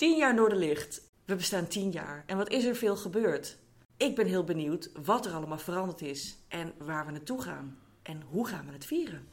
Tien 0.00 0.16
jaar 0.16 0.34
Noorderlicht. 0.34 1.02
We 1.24 1.34
bestaan 1.34 1.66
tien 1.66 1.90
jaar. 1.90 2.24
En 2.26 2.36
wat 2.36 2.50
is 2.50 2.64
er 2.64 2.76
veel 2.76 2.96
gebeurd? 2.96 3.56
Ik 3.96 4.14
ben 4.14 4.26
heel 4.26 4.44
benieuwd 4.44 4.90
wat 5.04 5.26
er 5.26 5.32
allemaal 5.32 5.58
veranderd 5.58 6.02
is. 6.02 6.36
En 6.48 6.72
waar 6.78 7.06
we 7.06 7.12
naartoe 7.12 7.42
gaan. 7.42 7.78
En 8.02 8.22
hoe 8.30 8.46
gaan 8.46 8.66
we 8.66 8.72
het 8.72 8.84
vieren? 8.84 9.26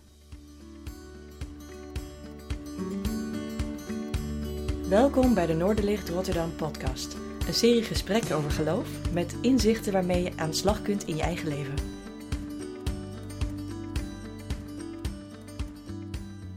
Welkom 4.89 5.33
bij 5.33 5.45
de 5.45 5.53
Noorderlicht 5.53 6.09
Rotterdam 6.09 6.55
podcast. 6.55 7.15
Een 7.47 7.53
serie 7.53 7.83
gesprekken 7.83 8.35
over 8.35 8.51
geloof 8.51 9.11
met 9.13 9.35
inzichten 9.41 9.93
waarmee 9.93 10.23
je 10.23 10.31
aan 10.35 10.49
de 10.49 10.55
slag 10.55 10.81
kunt 10.81 11.03
in 11.03 11.15
je 11.15 11.21
eigen 11.21 11.47
leven. 11.47 11.75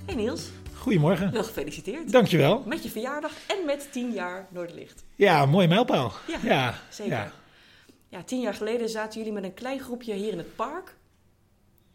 Hey 0.05 0.15
Niels, 0.15 0.51
Goedemorgen. 0.81 1.33
wel 1.33 1.45
gefeliciteerd. 1.45 2.13
Dankjewel. 2.13 2.63
Met 2.67 2.83
je 2.83 2.91
verjaardag 2.91 3.33
en 3.47 3.67
met 3.67 3.89
10 3.93 4.13
jaar 4.13 4.47
Noorderlicht. 4.51 5.05
Ja, 5.17 5.47
mooie 5.47 5.69
mijlpaal. 5.69 6.13
Ja, 6.27 6.39
ja 6.43 6.75
Zeker. 6.91 7.13
Ja. 7.17 7.33
Ja. 8.09 8.23
tien 8.23 8.41
jaar 8.41 8.55
geleden 8.55 8.89
zaten 8.89 9.19
jullie 9.19 9.35
met 9.35 9.45
een 9.45 9.55
klein 9.55 9.81
groepje 9.81 10.15
hier 10.15 10.33
in 10.33 10.39
het 10.39 10.57
park. 10.57 10.97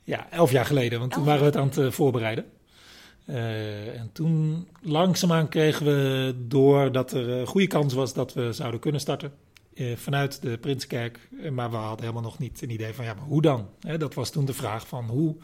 Ja, 0.04 0.28
elf 0.32 0.52
jaar 0.52 0.66
geleden, 0.66 1.00
want 1.00 1.12
toen 1.12 1.20
Elf 1.28 1.30
waren 1.30 1.42
we 1.52 1.58
het 1.58 1.58
aan 1.58 1.68
het 1.68 1.78
eh, 1.78 1.92
voorbereiden. 1.92 2.46
Eh, 3.26 4.00
en 4.00 4.10
toen 4.14 4.68
langzaamaan 4.82 5.50
kregen 5.50 5.86
we 5.86 6.34
door 6.48 6.92
dat 6.92 7.12
er 7.12 7.30
een 7.30 7.48
goede 7.48 7.68
kans 7.68 7.94
was 7.94 8.14
dat 8.14 8.34
we 8.34 8.54
zouden 8.54 8.80
kunnen 8.80 9.02
starten. 9.02 9.34
eh, 9.74 9.96
vanuit 9.96 10.42
de 10.42 10.58
Prinskerk. 10.58 11.20
Eh, 11.42 11.52
Maar 11.52 11.70
we 11.70 11.76
hadden 11.76 12.00
helemaal 12.02 12.24
nog 12.30 12.40
niet 12.40 12.62
een 12.62 12.70
idee 12.70 12.94
van, 12.94 13.06
ja, 13.06 13.14
maar 13.14 13.24
hoe 13.26 13.42
dan? 13.42 13.70
Dat 13.98 14.14
was 14.14 14.30
toen 14.30 14.46
de 14.46 14.54
vraag 14.54 14.88
van, 14.88 15.06
hoe 15.06 15.36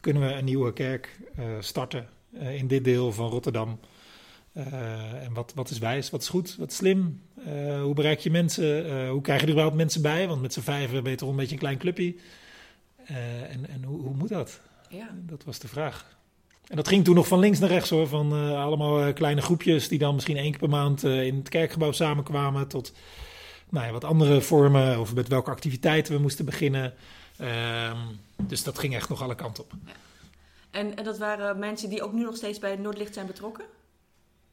kunnen 0.00 0.22
we 0.22 0.32
een 0.34 0.44
nieuwe 0.44 0.72
kerk 0.72 1.18
eh, 1.36 1.44
starten 1.60 2.08
eh, 2.38 2.54
in 2.54 2.66
dit 2.66 2.84
deel 2.84 3.12
van 3.12 3.30
Rotterdam? 3.30 3.80
Eh, 4.52 5.24
en 5.24 5.32
wat, 5.32 5.52
wat 5.54 5.70
is 5.70 5.78
wijs, 5.78 6.10
wat 6.10 6.22
is 6.22 6.28
goed, 6.28 6.56
wat 6.58 6.70
is 6.70 6.76
slim? 6.76 7.22
Eh, 7.46 7.82
hoe 7.82 7.94
bereik 7.94 8.20
je 8.20 8.30
mensen? 8.30 9.08
Hoe 9.08 9.20
krijg 9.20 9.40
je 9.40 9.46
er 9.46 9.52
überhaupt 9.52 9.76
mensen 9.76 10.02
bij? 10.02 10.28
Want 10.28 10.42
met 10.42 10.52
z'n 10.52 10.60
vijven 10.60 11.02
ben 11.02 11.12
je 11.12 11.18
toch 11.18 11.28
een 11.28 11.36
beetje 11.36 11.52
een 11.52 11.58
klein 11.58 11.78
clubje. 11.78 12.14
En 13.48 13.68
en 13.68 13.84
hoe, 13.84 14.00
hoe 14.00 14.14
moet 14.14 14.28
dat? 14.28 14.60
Ja. 14.88 15.08
Dat 15.26 15.44
was 15.44 15.58
de 15.58 15.68
vraag. 15.68 16.16
En 16.66 16.76
dat 16.76 16.88
ging 16.88 17.04
toen 17.04 17.14
nog 17.14 17.28
van 17.28 17.38
links 17.38 17.58
naar 17.58 17.68
rechts 17.68 17.90
hoor. 17.90 18.06
Van 18.06 18.32
allemaal 18.56 19.12
kleine 19.12 19.40
groepjes 19.40 19.88
die 19.88 19.98
dan 19.98 20.14
misschien 20.14 20.36
één 20.36 20.50
keer 20.50 20.60
per 20.60 20.68
maand 20.68 21.04
in 21.04 21.36
het 21.36 21.48
kerkgebouw 21.48 21.92
samenkwamen. 21.92 22.68
Tot 22.68 22.92
nou 23.70 23.86
ja, 23.86 23.92
wat 23.92 24.04
andere 24.04 24.40
vormen. 24.40 25.00
Of 25.00 25.14
met 25.14 25.28
welke 25.28 25.50
activiteiten 25.50 26.14
we 26.14 26.20
moesten 26.20 26.44
beginnen. 26.44 26.94
Ehm, 27.36 27.98
dus 28.36 28.62
dat 28.62 28.78
ging 28.78 28.94
echt 28.94 29.08
nog 29.08 29.22
alle 29.22 29.34
kanten 29.34 29.64
op. 29.64 29.72
En, 30.72 30.96
en 30.96 31.04
dat 31.04 31.18
waren 31.18 31.58
mensen 31.58 31.88
die 31.88 32.02
ook 32.02 32.12
nu 32.12 32.24
nog 32.24 32.36
steeds 32.36 32.58
bij 32.58 32.76
Noordlicht 32.76 33.14
zijn 33.14 33.26
betrokken? 33.26 33.64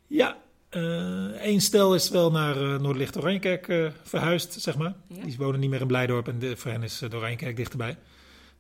Ja, 0.08 0.38
eh 0.70 1.30
één 1.30 1.62
stel 1.62 1.96
is 1.96 2.10
wel 2.10 2.32
naar 2.32 2.56
eh, 2.56 2.80
Noordlicht 2.80 3.18
Oranjekerk 3.18 3.68
eh, 3.68 3.92
verhuisd, 4.04 4.62
zeg 4.62 4.78
maar. 4.78 4.96
Ja. 5.08 5.24
Die 5.24 5.38
wonen 5.38 5.60
niet 5.60 5.70
meer 5.70 5.82
in 5.82 5.88
Blijdorp 5.88 6.28
en 6.28 6.40
de, 6.40 6.58
voor 6.58 6.72
hen 6.72 6.84
is 6.84 7.02
eh, 7.02 7.10
de 7.10 7.16
Oranjekerk 7.16 7.56
dichterbij. 7.56 7.98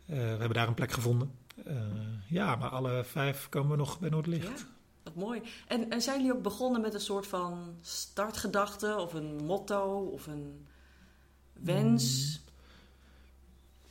Eh, 0.05 0.15
we 0.15 0.15
hebben 0.15 0.53
daar 0.53 0.67
een 0.67 0.73
plek 0.73 0.91
gevonden. 0.91 1.31
Eh, 1.65 1.75
ja, 2.27 2.55
maar 2.55 2.69
alle 2.69 3.03
vijf 3.03 3.49
komen 3.49 3.71
we 3.71 3.77
nog 3.77 3.99
bij 3.99 4.09
Noordlicht. 4.09 4.59
Ja, 4.59 4.65
wat 5.03 5.15
mooi. 5.15 5.41
En, 5.67 5.89
en 5.89 6.01
zijn 6.01 6.17
jullie 6.17 6.33
ook 6.33 6.43
begonnen 6.43 6.81
met 6.81 6.93
een 6.93 6.99
soort 6.99 7.27
van 7.27 7.75
startgedachte 7.81 8.95
of 8.97 9.13
een 9.13 9.35
motto 9.45 10.09
of 10.13 10.27
een 10.27 10.67
wens? 11.53 12.39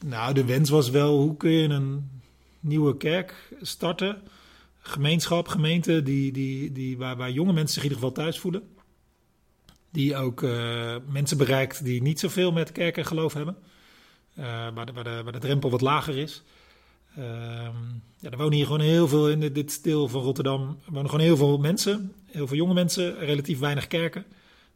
Nou, 0.04 0.34
de 0.34 0.44
wens 0.44 0.70
was 0.70 0.90
wel, 0.90 1.18
hoe 1.18 1.36
kun 1.36 1.50
je 1.50 1.68
een 1.68 2.17
nieuwe 2.60 2.96
kerk 2.96 3.52
starten? 3.60 4.22
Gemeenschap, 4.78 5.48
gemeente, 5.48 6.02
die, 6.02 6.32
die, 6.32 6.72
die, 6.72 6.98
waar, 6.98 7.16
waar 7.16 7.30
jonge 7.30 7.52
mensen 7.52 7.74
zich 7.74 7.82
in 7.82 7.88
ieder 7.88 7.98
geval 7.98 8.24
thuis 8.24 8.38
voelen. 8.38 8.62
Die 9.90 10.16
ook 10.16 10.42
eh, 10.42 10.96
mensen 11.06 11.36
bereikt 11.38 11.84
die 11.84 12.02
niet 12.02 12.20
zoveel 12.20 12.52
met 12.52 12.72
kerk 12.72 12.96
en 12.96 13.06
geloof 13.06 13.32
hebben. 13.32 13.56
Eh, 14.34 14.44
waar, 14.74 14.86
de, 14.86 14.92
waar, 14.92 15.04
de, 15.04 15.20
waar 15.22 15.32
de 15.32 15.38
drempel 15.38 15.70
wat 15.70 15.80
lager 15.80 16.18
is. 16.18 16.42
Ehm, 17.16 17.76
ja, 18.18 18.30
er 18.30 18.36
wonen 18.36 18.52
hier 18.52 18.66
gewoon 18.66 18.80
heel 18.80 19.08
veel 19.08 19.30
in 19.30 19.40
dit, 19.40 19.54
dit 19.54 19.82
deel 19.82 20.08
van 20.08 20.22
Rotterdam. 20.22 20.78
Er 20.86 20.92
wonen 20.92 21.10
gewoon 21.10 21.24
heel 21.24 21.36
veel 21.36 21.58
mensen, 21.58 22.12
heel 22.26 22.46
veel 22.46 22.56
jonge 22.56 22.74
mensen, 22.74 23.18
relatief 23.18 23.58
weinig 23.58 23.86
kerken. 23.86 24.24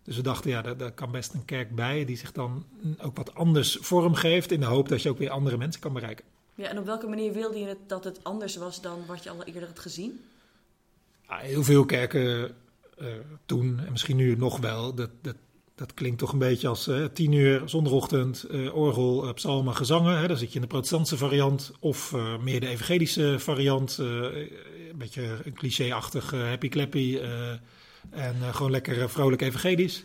Dus 0.03 0.17
we 0.17 0.23
dachten, 0.23 0.51
ja, 0.51 0.63
daar 0.63 0.93
kan 0.93 1.11
best 1.11 1.35
een 1.35 1.45
kerk 1.45 1.75
bij 1.75 2.05
die 2.05 2.17
zich 2.17 2.33
dan 2.33 2.67
ook 2.99 3.17
wat 3.17 3.35
anders 3.35 3.79
vorm 3.81 4.15
geeft. 4.15 4.53
In 4.53 4.61
de 4.61 4.67
hoop 4.67 4.89
dat 4.89 5.03
je 5.03 5.11
ook 5.11 5.19
weer 5.19 5.31
andere 5.31 5.57
mensen 5.57 5.81
kan 5.81 5.93
bereiken. 5.93 6.25
Ja, 6.55 6.69
en 6.69 6.79
op 6.79 6.85
welke 6.85 7.07
manier 7.07 7.33
wilde 7.33 7.59
je 7.59 7.67
het, 7.67 7.89
dat 7.89 8.05
het 8.05 8.25
anders 8.25 8.57
was 8.57 8.81
dan 8.81 9.07
wat 9.07 9.23
je 9.23 9.31
al 9.31 9.45
eerder 9.45 9.67
had 9.67 9.79
gezien? 9.79 10.25
Ja, 11.29 11.37
heel 11.37 11.65
veel 11.65 11.85
kerken 11.85 12.55
eh, 12.99 13.07
toen, 13.47 13.81
en 13.87 13.91
misschien 13.91 14.17
nu 14.17 14.37
nog 14.37 14.59
wel, 14.59 14.95
dat, 14.95 15.11
dat, 15.21 15.37
dat 15.75 15.95
klinkt 15.95 16.19
toch 16.19 16.33
een 16.33 16.39
beetje 16.39 16.69
als 16.69 16.89
eh, 16.89 17.05
tien 17.05 17.33
uur 17.33 17.63
zondagochtend, 17.65 18.43
eh, 18.43 18.77
orgel, 18.77 19.33
psalmen, 19.33 19.77
gezangen. 19.77 20.19
Hè? 20.19 20.29
Dan 20.29 20.37
zit 20.37 20.49
je 20.49 20.55
in 20.55 20.61
de 20.61 20.67
protestantse 20.67 21.17
variant 21.17 21.73
of 21.81 22.15
meer 22.41 22.61
de 22.61 22.69
evangelische 22.69 23.39
variant. 23.39 23.97
een 23.99 24.99
beetje 24.99 25.39
een 25.45 25.53
cliché-achtig 25.53 26.31
happy 26.31 26.69
clappy 26.69 27.19
eh, 27.23 27.51
en 28.11 28.55
gewoon 28.55 28.71
lekker 28.71 29.11
vrolijk 29.11 29.43
evangelisch. 29.43 30.05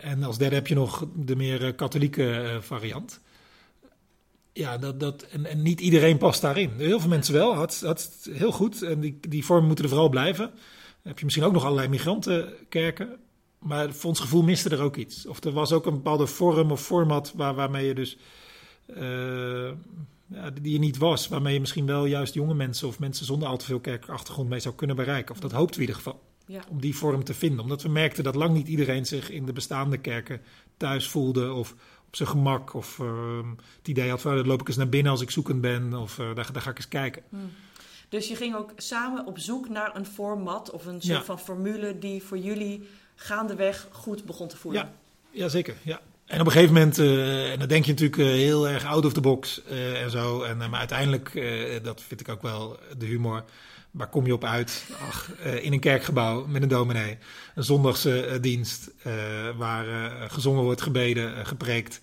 En 0.00 0.22
als 0.22 0.38
derde 0.38 0.54
heb 0.54 0.66
je 0.66 0.74
nog 0.74 1.06
de 1.14 1.36
meer 1.36 1.74
katholieke 1.74 2.58
variant. 2.60 3.20
Ja, 4.56 4.78
dat, 4.78 5.00
dat, 5.00 5.22
en, 5.22 5.46
en 5.46 5.62
niet 5.62 5.80
iedereen 5.80 6.18
past 6.18 6.40
daarin. 6.40 6.70
Heel 6.76 7.00
veel 7.00 7.08
mensen 7.08 7.34
wel, 7.34 7.54
had, 7.54 7.80
had 7.84 8.28
heel 8.30 8.52
goed. 8.52 8.82
En 8.82 9.00
die, 9.00 9.18
die 9.28 9.44
vormen 9.44 9.66
moeten 9.66 9.84
er 9.84 9.90
vooral 9.90 10.08
blijven. 10.08 10.44
Dan 10.46 11.02
heb 11.02 11.18
je 11.18 11.24
misschien 11.24 11.46
ook 11.46 11.52
nog 11.52 11.64
allerlei 11.64 11.88
migrantenkerken. 11.88 13.16
Maar 13.58 13.92
voor 13.92 14.10
ons 14.10 14.20
gevoel 14.20 14.42
miste 14.42 14.68
er 14.68 14.80
ook 14.80 14.96
iets. 14.96 15.26
Of 15.26 15.44
er 15.44 15.52
was 15.52 15.72
ook 15.72 15.86
een 15.86 15.94
bepaalde 15.94 16.26
vorm 16.26 16.70
of 16.70 16.82
format 16.82 17.32
waar, 17.36 17.54
waarmee 17.54 17.86
je 17.86 17.94
dus... 17.94 18.18
eh, 18.86 19.70
ja, 20.26 20.50
die 20.62 20.74
er 20.74 20.80
niet 20.80 20.98
was. 20.98 21.28
Waarmee 21.28 21.54
je 21.54 21.60
misschien 21.60 21.86
wel 21.86 22.04
juist 22.04 22.34
jonge 22.34 22.54
mensen 22.54 22.88
of 22.88 22.98
mensen 22.98 23.26
zonder 23.26 23.48
al 23.48 23.56
te 23.56 23.64
veel 23.64 23.80
kerkachtergrond 23.80 24.48
mee 24.48 24.60
zou 24.60 24.74
kunnen 24.74 24.96
bereiken. 24.96 25.34
Of 25.34 25.40
dat 25.40 25.52
hoopten 25.52 25.80
we 25.80 25.86
in 25.86 25.88
ieder 25.88 26.02
geval. 26.02 26.22
Ja. 26.46 26.64
Om 26.70 26.80
die 26.80 26.96
vorm 26.96 27.24
te 27.24 27.34
vinden. 27.34 27.60
Omdat 27.60 27.82
we 27.82 27.88
merkten 27.88 28.24
dat 28.24 28.34
lang 28.34 28.54
niet 28.54 28.68
iedereen 28.68 29.06
zich 29.06 29.30
in 29.30 29.46
de 29.46 29.52
bestaande 29.52 29.98
kerken 29.98 30.40
thuis 30.76 31.08
voelde. 31.08 31.52
Of 31.52 31.74
op 32.06 32.16
zijn 32.16 32.28
gemak. 32.28 32.74
Of 32.74 32.98
ehm, 32.98 33.48
het 33.78 33.88
idee 33.88 34.10
had 34.10 34.20
van 34.20 34.30
"Oh, 34.30 34.36
dan 34.36 34.46
loop 34.46 34.60
ik 34.60 34.68
eens 34.68 34.76
naar 34.76 34.88
binnen 34.88 35.12
als 35.12 35.20
ik 35.20 35.30
zoekend 35.30 35.60
ben. 35.60 35.94
Of 35.94 36.18
eh, 36.18 36.34
daar, 36.34 36.52
daar 36.52 36.62
ga 36.62 36.70
ik 36.70 36.76
eens 36.76 36.88
kijken. 36.88 37.22
Dus 38.08 38.28
je 38.28 38.36
ging 38.36 38.56
ook 38.56 38.72
samen 38.76 39.26
op 39.26 39.38
zoek 39.38 39.68
naar 39.68 39.96
een 39.96 40.06
format 40.06 40.70
of 40.70 40.86
een 40.86 41.00
soort 41.00 41.18
Ja. 41.18 41.24
van 41.24 41.38
formule 41.40 41.98
die 41.98 42.22
voor 42.22 42.38
jullie 42.38 42.88
gaandeweg 43.14 43.88
goed 43.90 44.24
begon 44.24 44.48
te 44.48 44.56
voelen. 44.56 44.82
Ja, 44.82 44.92
ja 45.42 45.48
zeker. 45.48 45.74
Ja. 45.82 46.00
En 46.26 46.40
op 46.40 46.46
een 46.46 46.52
gegeven 46.52 46.74
moment, 46.74 46.98
eh, 46.98 47.52
en 47.52 47.58
dan 47.58 47.68
denk 47.68 47.84
je 47.84 47.90
natuurlijk 47.90 48.20
eh, 48.20 48.26
heel 48.26 48.68
erg 48.68 48.84
out 48.84 49.04
of 49.04 49.12
the 49.12 49.20
box 49.20 49.62
en 49.94 50.10
zo. 50.10 50.42
En, 50.42 50.56
maar 50.56 50.78
uiteindelijk, 50.78 51.32
dat 51.82 52.02
vind 52.02 52.20
ik 52.20 52.28
ook 52.28 52.42
wel 52.42 52.78
de 52.98 53.06
humor. 53.06 53.44
Waar 53.96 54.08
kom 54.08 54.26
je 54.26 54.32
op 54.32 54.44
uit? 54.44 54.84
Ach, 55.08 55.30
eh, 55.42 55.64
in 55.64 55.72
een 55.72 55.80
kerkgebouw 55.80 56.46
met 56.46 56.62
een 56.62 56.68
dominee. 56.68 57.18
Een 57.54 57.64
zondagse 57.64 58.26
eh, 58.26 58.40
dienst 58.40 58.90
eh, 59.02 59.12
waar 59.56 59.84
gezongen 60.30 60.62
wordt, 60.62 60.82
gebeden, 60.82 61.46
gepreekt. 61.46 62.00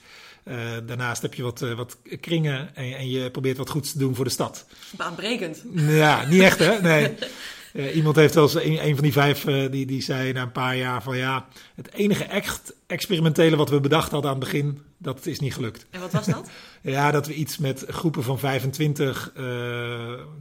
Daarnaast 0.85 1.21
heb 1.21 1.33
je 1.33 1.43
wat, 1.43 1.59
wat 1.59 1.97
kringen 2.19 2.75
en, 2.75 2.97
en 2.97 3.09
je 3.09 3.31
probeert 3.31 3.57
wat 3.57 3.69
goeds 3.69 3.91
te 3.91 3.97
doen 3.97 4.15
voor 4.15 4.25
de 4.25 4.31
stad. 4.31 4.65
Baanbrekend. 4.91 5.63
Ja, 5.75 6.25
niet 6.25 6.41
echt 6.41 6.59
hè? 6.59 6.81
Nee. 6.81 7.13
Eh, 7.73 7.95
iemand 7.95 8.15
heeft 8.15 8.33
wel 8.33 8.43
eens, 8.43 8.55
een, 8.55 8.85
een 8.85 8.93
van 8.93 9.03
die 9.03 9.11
vijf, 9.11 9.45
eh, 9.45 9.71
die, 9.71 9.85
die 9.85 10.01
zei 10.01 10.33
na 10.33 10.41
een 10.41 10.51
paar 10.51 10.77
jaar 10.77 11.03
van 11.03 11.17
ja, 11.17 11.47
het 11.75 11.93
enige 11.93 12.23
echt 12.23 12.73
experimentele 12.87 13.55
wat 13.55 13.69
we 13.69 13.79
bedacht 13.79 14.11
hadden 14.11 14.31
aan 14.31 14.39
het 14.39 14.45
begin, 14.45 14.81
dat 14.97 15.25
is 15.25 15.39
niet 15.39 15.53
gelukt. 15.53 15.85
En 15.89 15.99
wat 15.99 16.11
was 16.11 16.25
dat? 16.25 16.49
Ja, 16.81 17.11
dat 17.11 17.27
we 17.27 17.33
iets 17.33 17.57
met 17.57 17.85
groepen 17.87 18.23
van 18.23 18.39
25, 18.39 19.31
eh, 19.35 19.43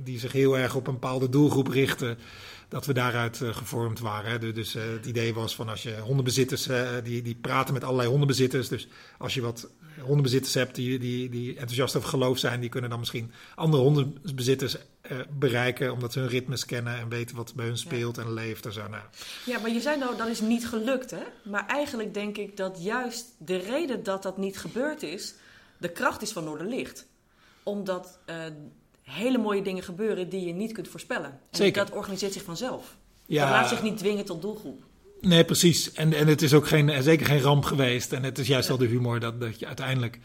die 0.04 0.18
zich 0.18 0.32
heel 0.32 0.58
erg 0.58 0.74
op 0.74 0.86
een 0.86 0.92
bepaalde 0.92 1.28
doelgroep 1.28 1.68
richten, 1.68 2.18
dat 2.72 2.86
we 2.86 2.92
daaruit 2.92 3.40
eh, 3.40 3.54
gevormd 3.54 3.98
waren. 3.98 4.30
Hè. 4.30 4.52
Dus, 4.52 4.74
eh, 4.74 4.82
het 4.92 5.06
idee 5.06 5.34
was 5.34 5.54
van 5.54 5.68
als 5.68 5.82
je 5.82 5.98
hondenbezitters, 5.98 6.68
eh, 6.68 6.88
die, 7.04 7.22
die 7.22 7.34
praten 7.34 7.74
met 7.74 7.84
allerlei 7.84 8.08
hondenbezitters. 8.08 8.68
Dus 8.68 8.88
als 9.18 9.34
je 9.34 9.40
wat 9.40 9.68
hondenbezitters 10.00 10.54
hebt 10.54 10.74
die, 10.74 10.98
die, 10.98 11.28
die 11.28 11.50
enthousiast 11.50 11.96
over 11.96 12.08
geloof 12.08 12.38
zijn, 12.38 12.60
die 12.60 12.68
kunnen 12.68 12.90
dan 12.90 12.98
misschien 12.98 13.32
andere 13.54 13.82
hondenbezitters 13.82 14.76
bereiken, 15.38 15.92
omdat 15.92 16.12
ze 16.12 16.18
hun 16.18 16.28
ritmes 16.28 16.64
kennen 16.64 16.98
en 16.98 17.08
weten 17.08 17.36
wat 17.36 17.54
bij 17.54 17.66
hun 17.66 17.78
speelt 17.78 18.18
en 18.18 18.32
leeft 18.32 18.66
en 18.66 18.72
zo. 18.72 18.88
Nou, 18.88 19.02
Ja, 19.44 19.58
maar 19.58 19.70
je 19.70 19.80
zei 19.80 19.98
nou 19.98 20.16
dat 20.16 20.28
is 20.28 20.40
niet 20.40 20.68
gelukt, 20.68 21.10
hè? 21.10 21.22
Maar 21.42 21.66
eigenlijk 21.66 22.14
denk 22.14 22.36
ik 22.36 22.56
dat 22.56 22.82
juist 22.82 23.26
de 23.38 23.56
reden 23.56 24.02
dat 24.02 24.22
dat 24.22 24.38
niet 24.38 24.58
gebeurd 24.58 25.02
is, 25.02 25.34
de 25.78 25.90
kracht 25.90 26.22
is 26.22 26.32
van 26.32 26.44
Noorderlicht. 26.44 27.06
Omdat 27.62 28.18
hele 29.12 29.38
mooie 29.38 29.62
dingen 29.62 29.82
gebeuren 29.82 30.28
die 30.28 30.46
je 30.46 30.52
niet 30.52 30.72
kunt 30.72 30.88
voorspellen. 30.88 31.40
En 31.50 31.72
dat 31.72 31.90
organiseert 31.90 32.32
zich 32.32 32.42
vanzelf. 32.42 32.96
Ja. 33.26 33.42
Dat 33.42 33.50
laat 33.50 33.68
zich 33.68 33.82
niet 33.82 33.98
dwingen 33.98 34.24
tot 34.24 34.42
doelgroep. 34.42 34.82
Nee, 35.20 35.44
precies. 35.44 35.92
En, 35.92 36.12
en 36.12 36.26
het 36.26 36.42
is 36.42 36.54
ook 36.54 36.66
geen, 36.66 37.02
zeker 37.02 37.26
geen 37.26 37.40
ramp 37.40 37.64
geweest. 37.64 38.12
En 38.12 38.22
het 38.22 38.38
is 38.38 38.46
juist 38.46 38.68
wel 38.68 38.76
de 38.76 38.86
humor 38.86 39.20
dat, 39.20 39.40
dat 39.40 39.58
je 39.58 39.66
uiteindelijk... 39.66 40.18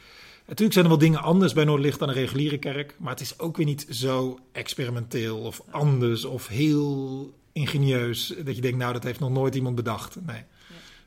Natuurlijk 0.46 0.74
zijn 0.74 0.86
er 0.86 0.92
wel 0.92 1.02
dingen 1.02 1.22
anders 1.22 1.54
bij 1.54 1.64
Noordlicht 1.64 2.00
dan 2.00 2.08
een 2.08 2.14
reguliere 2.14 2.58
kerk. 2.58 2.96
Maar 2.98 3.12
het 3.12 3.22
is 3.22 3.40
ook 3.40 3.58
weer 3.58 3.66
niet 3.66 3.86
zo 3.90 4.40
experimenteel 4.52 5.38
of 5.38 5.62
anders 5.70 6.26
of 6.26 6.48
heel 6.48 7.34
ingenieus 7.52 8.34
dat 8.44 8.56
je 8.56 8.62
denkt, 8.62 8.78
nou, 8.78 8.94
dat 8.94 9.04
heeft 9.04 9.20
nog 9.20 9.30
nooit 9.30 9.56
iemand 9.56 9.76
bedacht. 9.76 10.16
Nee. 10.26 10.44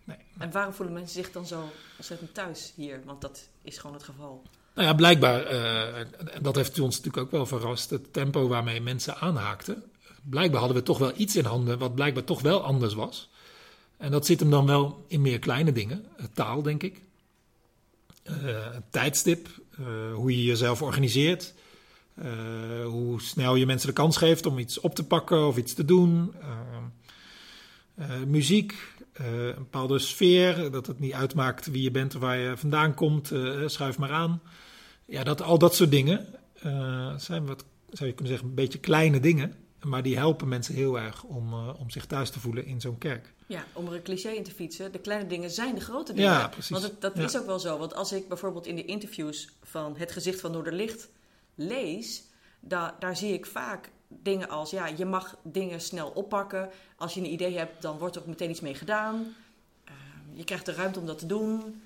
nee. 0.05 0.17
En 0.39 0.51
waarom 0.51 0.73
voelen 0.73 0.95
mensen 0.95 1.23
zich 1.23 1.33
dan 1.33 1.47
zo 1.47 1.69
ontzettend 1.97 2.35
thuis 2.35 2.73
hier? 2.77 3.01
Want 3.05 3.21
dat 3.21 3.49
is 3.63 3.79
gewoon 3.79 3.97
het 3.97 4.05
geval. 4.05 4.43
Nou 4.75 4.89
ja, 4.89 4.95
blijkbaar, 4.95 5.45
en 5.45 6.43
dat 6.43 6.57
heeft 6.57 6.81
ons 6.81 6.97
natuurlijk 6.97 7.25
ook 7.25 7.31
wel 7.31 7.47
verrast, 7.47 7.91
het 7.91 8.13
tempo 8.13 8.49
waarmee 8.49 8.81
mensen 8.81 9.17
aanhaakten. 9.17 9.83
Blijkbaar 10.23 10.59
hadden 10.59 10.79
we 10.79 10.83
toch 10.83 10.99
wel 10.99 11.13
iets 11.17 11.37
in 11.37 11.45
handen 11.45 11.79
wat 11.79 11.95
blijkbaar 11.95 12.25
toch 12.25 12.41
wel 12.41 12.63
anders 12.63 12.95
was. 12.95 13.31
En 13.97 14.11
dat 14.11 14.27
zit 14.27 14.41
hem 14.41 14.51
dan 14.51 14.67
wel 14.67 15.05
in 15.09 15.21
meer 15.21 15.39
kleine 15.39 15.73
dingen. 15.73 16.05
Taal, 16.35 16.63
denk 16.63 16.83
ik. 16.83 17.01
Uh, 18.25 18.59
tijdstip, 18.91 19.49
hoe 20.15 20.37
je 20.37 20.45
jezelf 20.45 20.83
organiseert. 20.83 21.55
Hoe 22.85 23.21
snel 23.21 23.55
je 23.55 23.67
mensen 23.67 23.89
de 23.89 23.95
kans 23.95 24.17
geeft 24.17 24.47
om 24.47 24.59
iets 24.59 24.81
op 24.81 24.95
te 24.95 25.05
pakken 25.05 25.47
of 25.47 25.57
iets 25.57 25.75
te 25.75 25.85
doen. 25.85 26.35
muziek, 28.27 28.75
een 29.13 29.55
bepaalde 29.55 29.99
sfeer, 29.99 30.71
dat 30.71 30.87
het 30.87 31.01
niet 31.01 31.13
uitmaakt 31.13 31.67
wie 31.67 31.83
je 31.83 31.91
bent 31.91 32.15
of 32.15 32.21
waar 32.21 32.39
je 32.39 32.57
vandaan 32.57 32.95
komt. 32.95 33.33
schuif 33.67 33.99
maar 33.99 34.13
aan. 34.13 34.43
Ja, 35.11 35.25
dat, 35.25 35.43
al 35.43 35.59
dat 35.59 35.75
soort 35.75 35.91
dingen 35.91 36.27
zijn 37.17 37.47
wat, 37.47 37.65
zou 37.91 38.09
je 38.09 38.15
kunnen 38.15 38.33
zeggen, 38.33 38.49
een 38.49 38.55
beetje 38.55 38.79
kleine 38.79 39.21
dingen. 39.21 39.55
Maar 39.81 40.03
die 40.03 40.17
helpen 40.17 40.49
mensen 40.49 40.75
heel 40.75 40.99
erg 40.99 41.23
om, 41.23 41.55
om 41.55 41.91
zich 41.91 42.07
thuis 42.07 42.31
te 42.31 42.41
voelen 42.41 42.67
in 42.67 42.81
zo'n 42.81 42.99
kerk. 42.99 43.33
Ja, 43.47 43.65
om 43.73 43.87
er 43.87 43.95
een 43.95 44.03
cliché 44.03 44.29
in 44.29 44.43
te 44.43 44.51
fietsen. 44.51 44.93
De 44.93 44.99
kleine 44.99 45.27
dingen 45.27 45.51
zijn 45.51 45.75
de 45.75 45.81
grote 45.81 46.13
dingen. 46.13 46.31
Ja, 46.31 46.49
precies. 46.49 46.71
Want 46.71 46.83
het, 46.83 47.01
dat 47.01 47.19
is 47.19 47.39
ook 47.39 47.47
wel 47.47 47.59
zo. 47.59 47.79
Want 47.79 47.95
als 47.95 48.13
ik 48.13 48.29
bijvoorbeeld 48.29 48.67
in 48.67 48.77
de 48.77 48.85
interviews 48.85 49.49
van 49.63 49.97
Het 49.97 50.13
Gezicht 50.13 50.41
van 50.41 50.53
Noorderlicht 50.53 51.09
lees, 51.55 52.23
da, 52.61 52.97
daar 52.99 53.17
zie 53.17 53.33
ik 53.33 53.47
vaak 53.47 53.91
dingen 54.09 54.49
als: 54.49 54.71
ja, 54.71 54.87
je 54.87 55.05
mag 55.05 55.37
dingen 55.43 55.81
snel 55.81 56.09
oppakken. 56.09 56.71
Als 56.97 57.15
je 57.15 57.21
een 57.21 57.33
idee 57.33 57.59
hebt, 57.59 57.83
dan 57.83 57.99
wordt 57.99 58.17
er 58.17 58.23
ook 58.23 58.29
meteen 58.29 58.51
iets 58.51 58.61
mee 58.61 58.75
gedaan. 58.75 59.35
Uh, 59.89 59.93
je 60.33 60.45
krijgt 60.45 60.67
de 60.67 60.75
ruimte 60.75 61.01
om 61.01 61.07
dat 61.07 61.19
te 61.19 61.27
doen. 61.27 61.83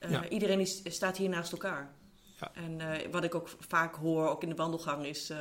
Uh, 0.00 0.20
Iedereen 0.28 0.60
is, 0.60 0.82
staat 0.84 1.16
hier 1.16 1.28
naast 1.28 1.52
elkaar. 1.52 1.90
Ja. 2.40 2.50
En 2.54 2.80
uh, 2.80 3.12
wat 3.12 3.24
ik 3.24 3.34
ook 3.34 3.48
vaak 3.58 3.94
hoor, 3.94 4.28
ook 4.28 4.42
in 4.42 4.48
de 4.48 4.54
wandelgang, 4.54 5.06
is: 5.06 5.32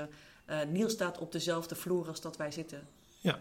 Niels 0.68 0.92
staat 0.92 1.18
op 1.18 1.32
dezelfde 1.32 1.76
vloer 1.76 2.08
als 2.08 2.22
dat 2.22 2.38
wij 2.38 2.52
zitten. 2.52 2.88
Ja 3.20 3.40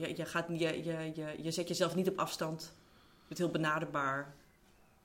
je, 0.00 0.12
je, 0.16 0.24
gaat, 0.24 0.46
je, 0.48 0.84
je, 0.84 1.12
je, 1.14 1.42
je 1.42 1.50
zet 1.50 1.68
jezelf 1.68 1.94
niet 1.94 2.08
op 2.08 2.18
afstand. 2.18 2.72
Je 3.20 3.26
bent 3.28 3.38
heel 3.38 3.50
benaderbaar. 3.50 4.34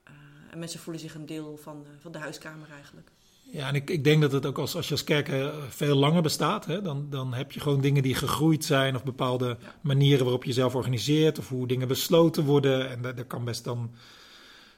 Uh, 0.08 0.14
en 0.52 0.60
mensen 0.60 0.80
voelen 0.80 1.02
zich 1.02 1.16
een 1.16 1.26
deel 1.26 1.60
van, 1.62 1.86
van 2.02 2.12
de 2.12 2.18
huiskamer 2.18 2.68
eigenlijk. 2.72 3.08
Ja, 3.52 3.68
en 3.68 3.76
ik, 3.76 3.90
ik 3.90 4.04
denk 4.04 4.22
dat 4.22 4.32
het 4.32 4.46
ook 4.46 4.58
als, 4.58 4.76
als 4.76 4.86
je 4.86 4.92
als 4.92 5.04
kerk 5.04 5.30
eh, 5.30 5.56
veel 5.70 5.96
langer 5.96 6.22
bestaat, 6.22 6.66
hè, 6.66 6.82
dan, 6.82 7.08
dan 7.10 7.34
heb 7.34 7.52
je 7.52 7.60
gewoon 7.60 7.82
dingen 7.82 8.04
die 8.04 8.16
gegroeid 8.16 8.66
zijn, 8.66 8.96
of 8.96 9.04
bepaalde 9.04 9.58
manieren 9.82 10.24
waarop 10.24 10.44
je 10.44 10.50
jezelf 10.50 10.76
organiseert, 10.76 11.40
of 11.40 11.50
hoe 11.50 11.68
dingen 11.68 11.88
besloten 11.88 12.44
worden. 12.44 12.90
En 12.90 13.02
daar, 13.02 13.26
kan 13.26 13.46
best 13.46 13.64
dan 13.64 13.92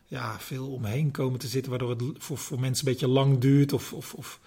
ja, 0.07 0.39
veel 0.39 0.71
omheen 0.71 1.12
komen 1.12 1.39
te 1.39 1.48
zitten, 1.48 1.69
waardoor 1.69 1.89
het 1.89 2.04
voor, 2.18 2.38
voor 2.38 2.59
mensen 2.59 2.88
een 2.88 2.92
beetje 2.92 3.07
lang 3.07 3.38
duurt, 3.38 3.74
of, 3.74 3.94
of, 3.94 4.13
of 4.13 4.39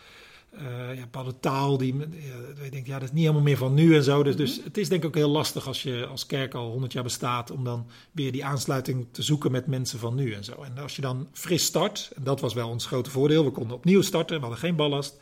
uh, 0.55 0.95
ja, 0.95 1.01
bepaalde 1.01 1.41
taal 1.41 1.79
die 1.79 1.97
ja, 1.97 2.65
je 2.65 2.71
denkt, 2.71 2.87
ja, 2.87 2.99
dat 2.99 3.09
is 3.09 3.13
niet 3.13 3.21
helemaal 3.21 3.43
meer 3.43 3.57
van 3.57 3.75
nu 3.75 3.97
en 3.97 4.05
zo. 4.05 4.23
Dus, 4.23 4.37
dus 4.37 4.61
het 4.65 4.79
is 4.79 4.89
denk 4.89 5.03
ik 5.03 5.09
ook 5.09 5.15
heel 5.15 5.29
lastig 5.29 5.67
als 5.67 5.83
je 5.83 6.07
als 6.07 6.27
kerk 6.27 6.55
al 6.55 6.71
100 6.71 6.93
jaar 6.93 7.03
bestaat 7.03 7.51
om 7.51 7.65
dan 7.65 7.87
weer 8.13 8.33
die 8.33 8.45
aansluiting 8.45 9.07
te 9.11 9.23
zoeken 9.23 9.51
met 9.51 9.67
mensen 9.67 9.99
van 9.99 10.15
nu 10.15 10.33
en 10.33 10.45
zo. 10.45 10.63
En 10.63 10.79
als 10.79 10.97
je 10.97 11.03
dan 11.03 11.29
fris 11.33 11.65
start, 11.65 12.11
en 12.17 12.23
dat 12.25 12.41
was 12.41 12.55
wel 12.55 12.69
ons 12.69 12.87
grote 12.87 13.11
voordeel, 13.11 13.45
we 13.45 13.51
konden 13.51 13.77
opnieuw 13.77 14.03
starten, 14.03 14.35
we 14.35 14.41
hadden 14.41 14.59
geen 14.59 14.77
ballast 14.77 15.21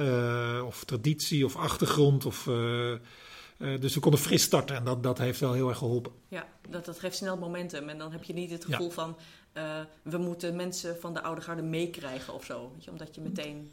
uh, 0.00 0.62
of 0.66 0.84
traditie 0.84 1.44
of 1.44 1.56
achtergrond 1.56 2.26
of... 2.26 2.46
Uh, 2.46 2.90
uh, 3.58 3.80
dus 3.80 3.94
we 3.94 4.00
konden 4.00 4.20
fris 4.20 4.42
starten 4.42 4.76
en 4.76 4.84
dat, 4.84 5.02
dat 5.02 5.18
heeft 5.18 5.40
wel 5.40 5.52
heel 5.52 5.68
erg 5.68 5.78
geholpen. 5.78 6.12
Ja, 6.28 6.46
dat, 6.68 6.84
dat 6.84 6.98
geeft 6.98 7.16
snel 7.16 7.36
momentum. 7.36 7.88
En 7.88 7.98
dan 7.98 8.12
heb 8.12 8.24
je 8.24 8.32
niet 8.32 8.50
het 8.50 8.64
gevoel 8.64 8.86
ja. 8.86 8.92
van 8.92 9.16
uh, 9.56 9.62
we 10.02 10.18
moeten 10.18 10.56
mensen 10.56 10.96
van 11.00 11.14
de 11.14 11.22
oude 11.22 11.40
garde 11.40 11.62
meekrijgen 11.62 12.34
of 12.34 12.44
zo. 12.44 12.70
Weet 12.74 12.84
je, 12.84 12.90
omdat 12.90 13.14
je 13.14 13.20
meteen 13.20 13.70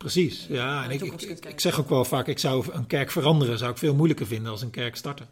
Precies, 0.00 0.46
ja. 0.48 0.84
En 0.84 0.90
ik, 0.90 1.02
ik, 1.02 1.44
ik, 1.44 1.60
zeg 1.60 1.80
ook 1.80 1.88
wel 1.88 2.04
vaak, 2.04 2.26
ik 2.26 2.38
zou 2.38 2.72
een 2.72 2.86
kerk 2.86 3.10
veranderen, 3.10 3.58
zou 3.58 3.70
ik 3.70 3.78
veel 3.78 3.94
moeilijker 3.94 4.26
vinden 4.26 4.50
als 4.50 4.62
een 4.62 4.70
kerk 4.70 4.96
starten. 4.96 5.28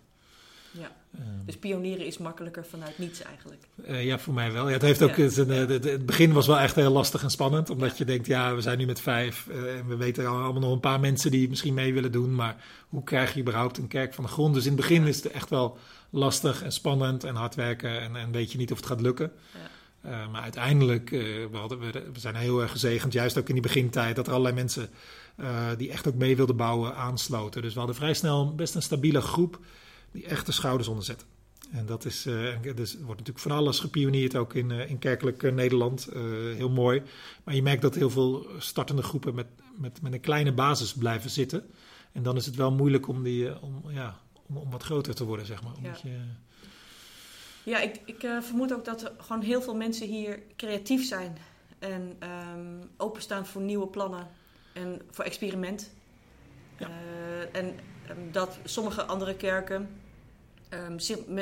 Ja, 0.70 0.92
um, 1.18 1.42
dus 1.46 1.56
pionieren 1.56 2.06
is 2.06 2.18
makkelijker 2.18 2.66
vanuit 2.66 2.98
niets 2.98 3.22
eigenlijk. 3.22 3.62
Uh, 3.88 4.04
ja, 4.04 4.18
voor 4.18 4.34
mij 4.34 4.52
wel. 4.52 4.66
Ja, 4.66 4.72
het, 4.72 4.82
heeft 4.82 5.02
ook, 5.02 5.16
ja. 5.16 5.22
het, 5.22 5.68
het, 5.68 5.84
het, 5.84 6.06
begin 6.06 6.32
was 6.32 6.46
wel 6.46 6.58
echt 6.58 6.74
heel 6.74 6.90
lastig 6.90 7.22
en 7.22 7.30
spannend, 7.30 7.70
omdat 7.70 7.90
ja. 7.90 7.94
je 7.98 8.04
denkt, 8.04 8.26
ja, 8.26 8.54
we 8.54 8.60
zijn 8.60 8.78
nu 8.78 8.86
met 8.86 9.00
vijf 9.00 9.46
uh, 9.50 9.78
en 9.78 9.86
we 9.86 9.96
weten 9.96 10.26
allemaal 10.26 10.60
nog 10.62 10.72
een 10.72 10.80
paar 10.80 11.00
mensen 11.00 11.30
die 11.30 11.48
misschien 11.48 11.74
mee 11.74 11.94
willen 11.94 12.12
doen, 12.12 12.34
maar 12.34 12.56
hoe 12.88 13.04
krijg 13.04 13.34
je 13.34 13.40
überhaupt 13.40 13.78
een 13.78 13.88
kerk 13.88 14.14
van 14.14 14.24
de 14.24 14.30
grond? 14.30 14.54
Dus 14.54 14.64
in 14.64 14.72
het 14.72 14.80
begin 14.80 15.06
is 15.06 15.16
het 15.16 15.32
echt 15.32 15.50
wel 15.50 15.78
lastig 16.10 16.62
en 16.62 16.72
spannend 16.72 17.24
en 17.24 17.34
hard 17.34 17.54
werken 17.54 18.00
en, 18.00 18.16
en 18.16 18.32
weet 18.32 18.52
je 18.52 18.58
niet 18.58 18.72
of 18.72 18.76
het 18.76 18.86
gaat 18.86 19.00
lukken. 19.00 19.32
Ja. 19.52 19.70
Uh, 20.04 20.30
maar 20.30 20.42
uiteindelijk, 20.42 21.10
uh, 21.10 21.20
we, 21.50 21.56
hadden, 21.56 21.78
we, 21.78 22.10
we, 22.12 22.20
zijn 22.20 22.34
heel 22.34 22.62
erg 22.62 22.70
gezegend, 22.70 23.12
juist 23.12 23.38
ook 23.38 23.48
in 23.48 23.54
die 23.54 23.62
begintijd, 23.62 24.16
dat 24.16 24.26
er 24.26 24.32
allerlei 24.32 24.54
mensen 24.54 24.90
uh, 25.36 25.66
die 25.76 25.90
echt 25.90 26.08
ook 26.08 26.14
mee 26.14 26.36
wilden 26.36 26.56
bouwen 26.56 26.94
aansloten. 26.94 27.62
Dus 27.62 27.72
we 27.72 27.78
hadden 27.78 27.96
vrij 27.96 28.14
snel 28.14 28.54
best 28.54 28.74
een 28.74 28.82
stabiele 28.82 29.20
groep 29.20 29.60
die 30.10 30.26
echt 30.26 30.46
de 30.46 30.52
schouders 30.52 30.88
onderzetten. 30.88 31.26
En 31.70 31.86
dat 31.86 32.04
is, 32.04 32.22
dus 32.74 32.94
wordt 32.94 33.08
natuurlijk 33.08 33.38
van 33.38 33.50
alles 33.50 33.80
gepioneerd, 33.80 34.36
ook 34.36 34.54
in, 34.54 34.70
in 34.70 34.98
kerkelijk 34.98 35.52
Nederland. 35.52 36.08
heel 36.56 36.70
mooi. 36.70 37.02
Maar 37.44 37.54
je 37.54 37.62
merkt 37.62 37.82
dat 37.82 37.94
heel 37.94 38.10
veel 38.10 38.46
startende 38.58 39.02
groepen 39.02 39.34
met, 39.34 39.46
met, 39.76 40.02
met 40.02 40.12
een 40.12 40.20
kleine 40.20 40.52
basis 40.52 40.92
blijven 40.92 41.30
zitten. 41.30 41.64
En 42.12 42.22
dan 42.22 42.36
is 42.36 42.46
het 42.46 42.54
wel 42.54 42.72
moeilijk 42.72 43.08
om, 43.08 43.22
die, 43.22 43.60
om, 43.60 43.82
ja, 43.88 44.18
om, 44.46 44.56
om 44.56 44.70
wat 44.70 44.82
groter 44.82 45.14
te 45.14 45.24
worden, 45.24 45.46
zeg 45.46 45.62
maar. 45.62 45.74
Omdat 45.74 46.00
ja. 46.00 46.10
je, 46.10 46.18
ja, 47.68 47.78
ik, 47.78 48.00
ik 48.04 48.22
uh, 48.22 48.42
vermoed 48.42 48.72
ook 48.72 48.84
dat 48.84 49.02
er 49.02 49.12
gewoon 49.18 49.42
heel 49.42 49.62
veel 49.62 49.74
mensen 49.74 50.06
hier 50.06 50.42
creatief 50.56 51.06
zijn. 51.06 51.38
En 51.78 52.18
um, 52.56 52.90
openstaan 52.96 53.46
voor 53.46 53.62
nieuwe 53.62 53.86
plannen 53.86 54.28
en 54.74 55.00
voor 55.10 55.24
experiment. 55.24 55.90
Ja. 56.78 56.88
Uh, 56.88 57.56
en 57.60 57.66
um, 58.10 58.32
dat 58.32 58.58
sommige 58.64 59.02
andere 59.02 59.36
kerken 59.36 60.00
um, 60.70 60.96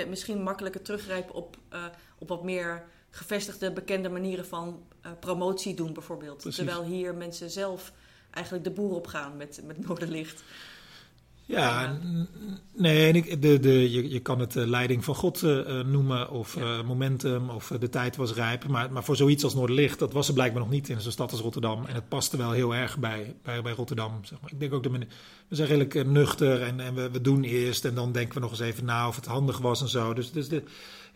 misschien 0.08 0.43
makkelijker 0.43 0.82
teruggrijpen 0.82 1.34
op, 1.34 1.56
uh, 1.73 1.84
op 2.19 2.28
wat 2.28 2.44
meer 2.44 2.84
gevestigde, 3.11 3.73
bekende 3.73 4.08
manieren 4.08 4.46
van 4.46 4.82
promotie 5.20 5.75
doen, 5.75 5.93
bijvoorbeeld. 5.93 6.37
Precies. 6.37 6.56
Terwijl 6.56 6.84
hier 6.84 7.14
mensen 7.14 7.50
zelf 7.50 7.93
eigenlijk 8.31 8.64
de 8.64 8.70
boer 8.70 8.94
op 8.94 9.06
gaan 9.06 9.37
met, 9.37 9.61
met 9.64 9.87
Noorderlicht. 9.87 10.43
Ja, 11.49 11.99
nee, 12.75 13.39
de, 13.39 13.61
de, 13.61 13.91
je, 13.91 14.11
je 14.11 14.21
kan 14.21 14.41
het 14.41 14.55
uh, 14.55 14.67
leiding 14.67 15.05
van 15.05 15.15
God 15.15 15.43
uh, 15.43 15.81
noemen 15.85 16.31
of 16.31 16.55
ja. 16.55 16.79
uh, 16.79 16.83
momentum 16.83 17.50
of 17.50 17.73
de 17.81 17.88
tijd 17.88 18.17
was 18.17 18.35
rijp. 18.35 18.69
Maar, 18.69 18.93
maar 18.93 19.05
voor 19.05 19.17
zoiets 19.17 19.45
als 19.45 19.55
Noorderlicht, 19.55 19.99
dat 19.99 20.12
was 20.12 20.29
er 20.29 20.35
blijkbaar 20.35 20.62
nog 20.62 20.71
niet 20.71 20.88
in 20.88 21.00
zo'n 21.00 21.12
stad 21.12 21.31
als 21.31 21.41
Rotterdam. 21.41 21.85
En 21.87 21.95
het 21.95 22.09
paste 22.09 22.37
wel 22.37 22.50
heel 22.50 22.75
erg 22.75 22.99
bij, 22.99 23.37
bij, 23.43 23.62
bij 23.62 23.73
Rotterdam. 23.73 24.25
Zeg 24.25 24.41
maar. 24.41 24.50
Ik 24.53 24.61
denk 24.61 24.73
ook 24.73 24.83
dat 24.83 24.93
we, 24.93 24.99
we 25.49 25.57
zijn 25.57 25.69
redelijk 25.69 26.07
nuchter 26.07 26.62
en, 26.62 26.81
en 26.81 26.95
we, 26.95 27.11
we 27.11 27.21
doen 27.21 27.45
eerst 27.45 27.85
en 27.85 27.95
dan 27.95 28.12
denken 28.12 28.35
we 28.35 28.41
nog 28.41 28.50
eens 28.50 28.61
even 28.61 28.85
na 28.85 29.09
of 29.09 29.17
het 29.17 29.26
handig 29.26 29.59
was 29.59 29.81
en 29.81 29.88
zo. 29.88 30.15
Dus, 30.15 30.33
dus 30.33 30.49
de, 30.49 30.62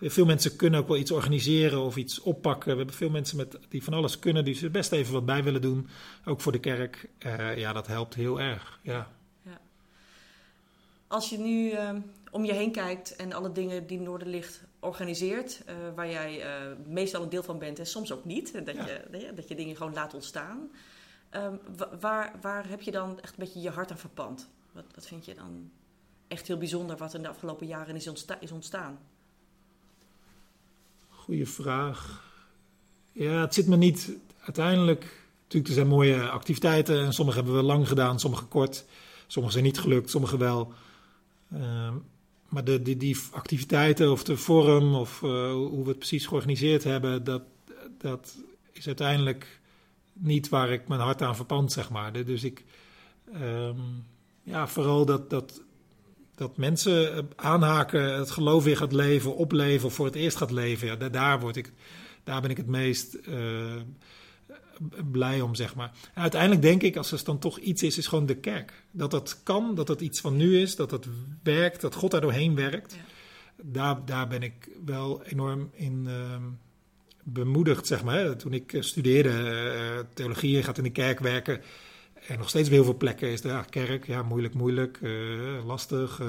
veel 0.00 0.26
mensen 0.26 0.56
kunnen 0.56 0.80
ook 0.80 0.88
wel 0.88 0.96
iets 0.96 1.10
organiseren 1.10 1.80
of 1.80 1.96
iets 1.96 2.20
oppakken. 2.20 2.70
We 2.70 2.76
hebben 2.76 2.94
veel 2.94 3.10
mensen 3.10 3.36
met, 3.36 3.58
die 3.68 3.84
van 3.84 3.94
alles 3.94 4.18
kunnen, 4.18 4.44
die 4.44 4.62
er 4.62 4.70
best 4.70 4.92
even 4.92 5.12
wat 5.12 5.26
bij 5.26 5.44
willen 5.44 5.62
doen. 5.62 5.88
Ook 6.24 6.40
voor 6.40 6.52
de 6.52 6.58
kerk. 6.58 7.08
ja, 7.56 7.72
dat 7.72 7.86
helpt 7.86 8.14
heel 8.14 8.40
erg, 8.40 8.78
ja. 8.82 9.10
Als 11.10 11.30
je 11.30 11.38
nu 11.38 11.70
uh, 11.70 11.90
om 12.30 12.44
je 12.44 12.52
heen 12.52 12.72
kijkt 12.72 13.16
en 13.16 13.32
alle 13.32 13.52
dingen 13.52 13.86
die 13.86 14.00
Noorderlicht 14.00 14.62
organiseert, 14.80 15.62
uh, 15.68 15.74
waar 15.94 16.10
jij 16.10 16.38
uh, 16.38 16.76
meestal 16.86 17.22
een 17.22 17.28
deel 17.28 17.42
van 17.42 17.58
bent 17.58 17.78
en 17.78 17.86
soms 17.86 18.12
ook 18.12 18.24
niet, 18.24 18.52
dat, 18.64 18.74
ja. 18.74 18.86
je, 18.86 19.32
dat 19.34 19.48
je 19.48 19.54
dingen 19.54 19.76
gewoon 19.76 19.92
laat 19.92 20.14
ontstaan. 20.14 20.70
Ehm, 21.30 21.54
waar, 22.00 22.32
waar 22.40 22.68
heb 22.68 22.80
je 22.80 22.90
dan 22.90 23.20
echt 23.20 23.30
een 23.30 23.44
beetje 23.44 23.60
je 23.60 23.70
hart 23.70 23.90
aan 23.90 23.98
verpand? 23.98 24.48
Wat, 24.72 24.84
wat 24.94 25.06
vind 25.06 25.24
je 25.24 25.34
dan 25.34 25.70
echt 26.28 26.46
heel 26.46 26.58
bijzonder 26.58 26.96
wat 26.96 27.14
in 27.14 27.22
de 27.22 27.28
afgelopen 27.28 27.66
jaren 27.66 27.96
is, 27.96 28.08
ontsta 28.08 28.40
is 28.40 28.52
ontstaan? 28.52 28.98
Goeie 31.08 31.46
vraag. 31.46 32.24
Ja, 33.12 33.40
het 33.40 33.54
zit 33.54 33.66
me 33.66 33.76
niet 33.76 34.12
uiteindelijk. 34.40 35.24
Natuurlijk, 35.42 35.68
er 35.68 35.74
zijn 35.74 35.86
mooie 35.86 36.28
activiteiten 36.28 37.04
en 37.04 37.12
sommige 37.12 37.38
hebben 37.38 37.56
we 37.56 37.62
lang 37.62 37.88
gedaan, 37.88 38.20
sommige 38.20 38.44
kort. 38.44 38.84
Sommige 39.26 39.52
zijn 39.52 39.66
niet 39.66 39.80
gelukt, 39.80 40.10
sommige 40.10 40.36
wel. 40.36 40.72
Uh, 41.54 41.94
maar 42.48 42.64
de, 42.64 42.82
die, 42.82 42.96
die 42.96 43.18
activiteiten 43.30 44.10
of 44.10 44.24
de 44.24 44.36
vorm 44.36 44.94
of 44.94 45.22
uh, 45.22 45.52
hoe 45.52 45.82
we 45.82 45.88
het 45.88 45.98
precies 45.98 46.26
georganiseerd 46.26 46.84
hebben, 46.84 47.24
dat, 47.24 47.42
dat 47.98 48.36
is 48.72 48.86
uiteindelijk 48.86 49.60
niet 50.12 50.48
waar 50.48 50.70
ik 50.70 50.88
mijn 50.88 51.00
hart 51.00 51.22
aan 51.22 51.36
verpand, 51.36 51.72
zeg 51.72 51.90
maar. 51.90 52.24
Dus 52.24 52.44
ik, 52.44 52.64
um, 53.34 54.04
ja, 54.42 54.68
vooral 54.68 55.04
dat, 55.04 55.30
dat, 55.30 55.62
dat 56.34 56.56
mensen 56.56 57.28
aanhaken, 57.36 58.14
het 58.18 58.30
geloof 58.30 58.64
weer 58.64 58.76
gaat 58.76 58.92
leven, 58.92 59.36
opleven 59.36 59.86
of 59.86 59.94
voor 59.94 60.06
het 60.06 60.14
eerst 60.14 60.36
gaat 60.36 60.50
leven, 60.50 60.86
ja, 60.86 61.08
daar, 61.08 61.40
word 61.40 61.56
ik, 61.56 61.72
daar 62.24 62.40
ben 62.40 62.50
ik 62.50 62.56
het 62.56 62.66
meest 62.66 63.16
uh, 63.28 63.74
blij 65.10 65.40
om, 65.40 65.54
zeg 65.54 65.74
maar. 65.74 65.92
En 66.14 66.22
uiteindelijk 66.22 66.62
denk 66.62 66.82
ik, 66.82 66.96
als 66.96 67.12
er 67.12 67.24
dan 67.24 67.38
toch 67.38 67.58
iets 67.58 67.82
is, 67.82 67.98
is 67.98 68.06
gewoon 68.06 68.26
de 68.26 68.36
kerk. 68.36 68.84
Dat 68.90 69.10
dat 69.10 69.40
kan, 69.42 69.74
dat 69.74 69.86
dat 69.86 70.00
iets 70.00 70.20
van 70.20 70.36
nu 70.36 70.60
is, 70.60 70.76
dat 70.76 70.90
dat 70.90 71.06
werkt, 71.42 71.80
dat 71.80 71.94
God 71.94 72.10
daar 72.10 72.20
doorheen 72.20 72.54
werkt. 72.54 72.94
Ja. 72.94 73.00
Daar, 73.62 74.04
daar 74.04 74.28
ben 74.28 74.42
ik 74.42 74.68
wel 74.84 75.22
enorm 75.24 75.70
in 75.72 76.04
ehm, 76.08 76.42
bemoedigd, 77.22 77.86
zeg 77.86 78.04
maar. 78.04 78.36
Toen 78.36 78.52
ik 78.52 78.72
eh, 78.72 78.82
studeerde 78.82 79.30
eh, 79.30 79.98
theologie 80.14 80.56
en 80.56 80.64
gaat 80.64 80.78
in 80.78 80.84
de 80.84 80.90
kerk 80.90 81.20
werken... 81.20 81.60
En 82.26 82.38
nog 82.38 82.48
steeds 82.48 82.68
op 82.68 82.74
heel 82.74 82.84
veel 82.84 82.96
plekken 82.96 83.28
is 83.28 83.40
de 83.40 83.48
ja, 83.48 83.62
kerk, 83.62 84.06
ja, 84.06 84.22
moeilijk, 84.22 84.54
moeilijk, 84.54 84.98
eh, 85.02 85.66
lastig. 85.66 86.20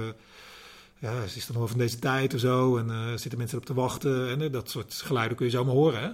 ja, 1.00 1.24
is 1.24 1.36
het 1.36 1.48
nog 1.48 1.58
wel 1.58 1.68
van 1.68 1.78
deze 1.78 2.00
tijd 2.00 2.34
of 2.34 2.40
zo? 2.40 2.78
En 2.78 2.90
eh, 2.90 3.10
zitten 3.16 3.38
mensen 3.38 3.58
op 3.58 3.66
te 3.66 3.74
wachten? 3.74 4.30
En 4.30 4.52
dat 4.52 4.70
soort 4.70 4.94
geluiden 4.94 5.38
kun 5.38 5.46
je 5.46 5.52
zomaar 5.52 5.74
horen. 5.74 6.02
Hè? 6.02 6.10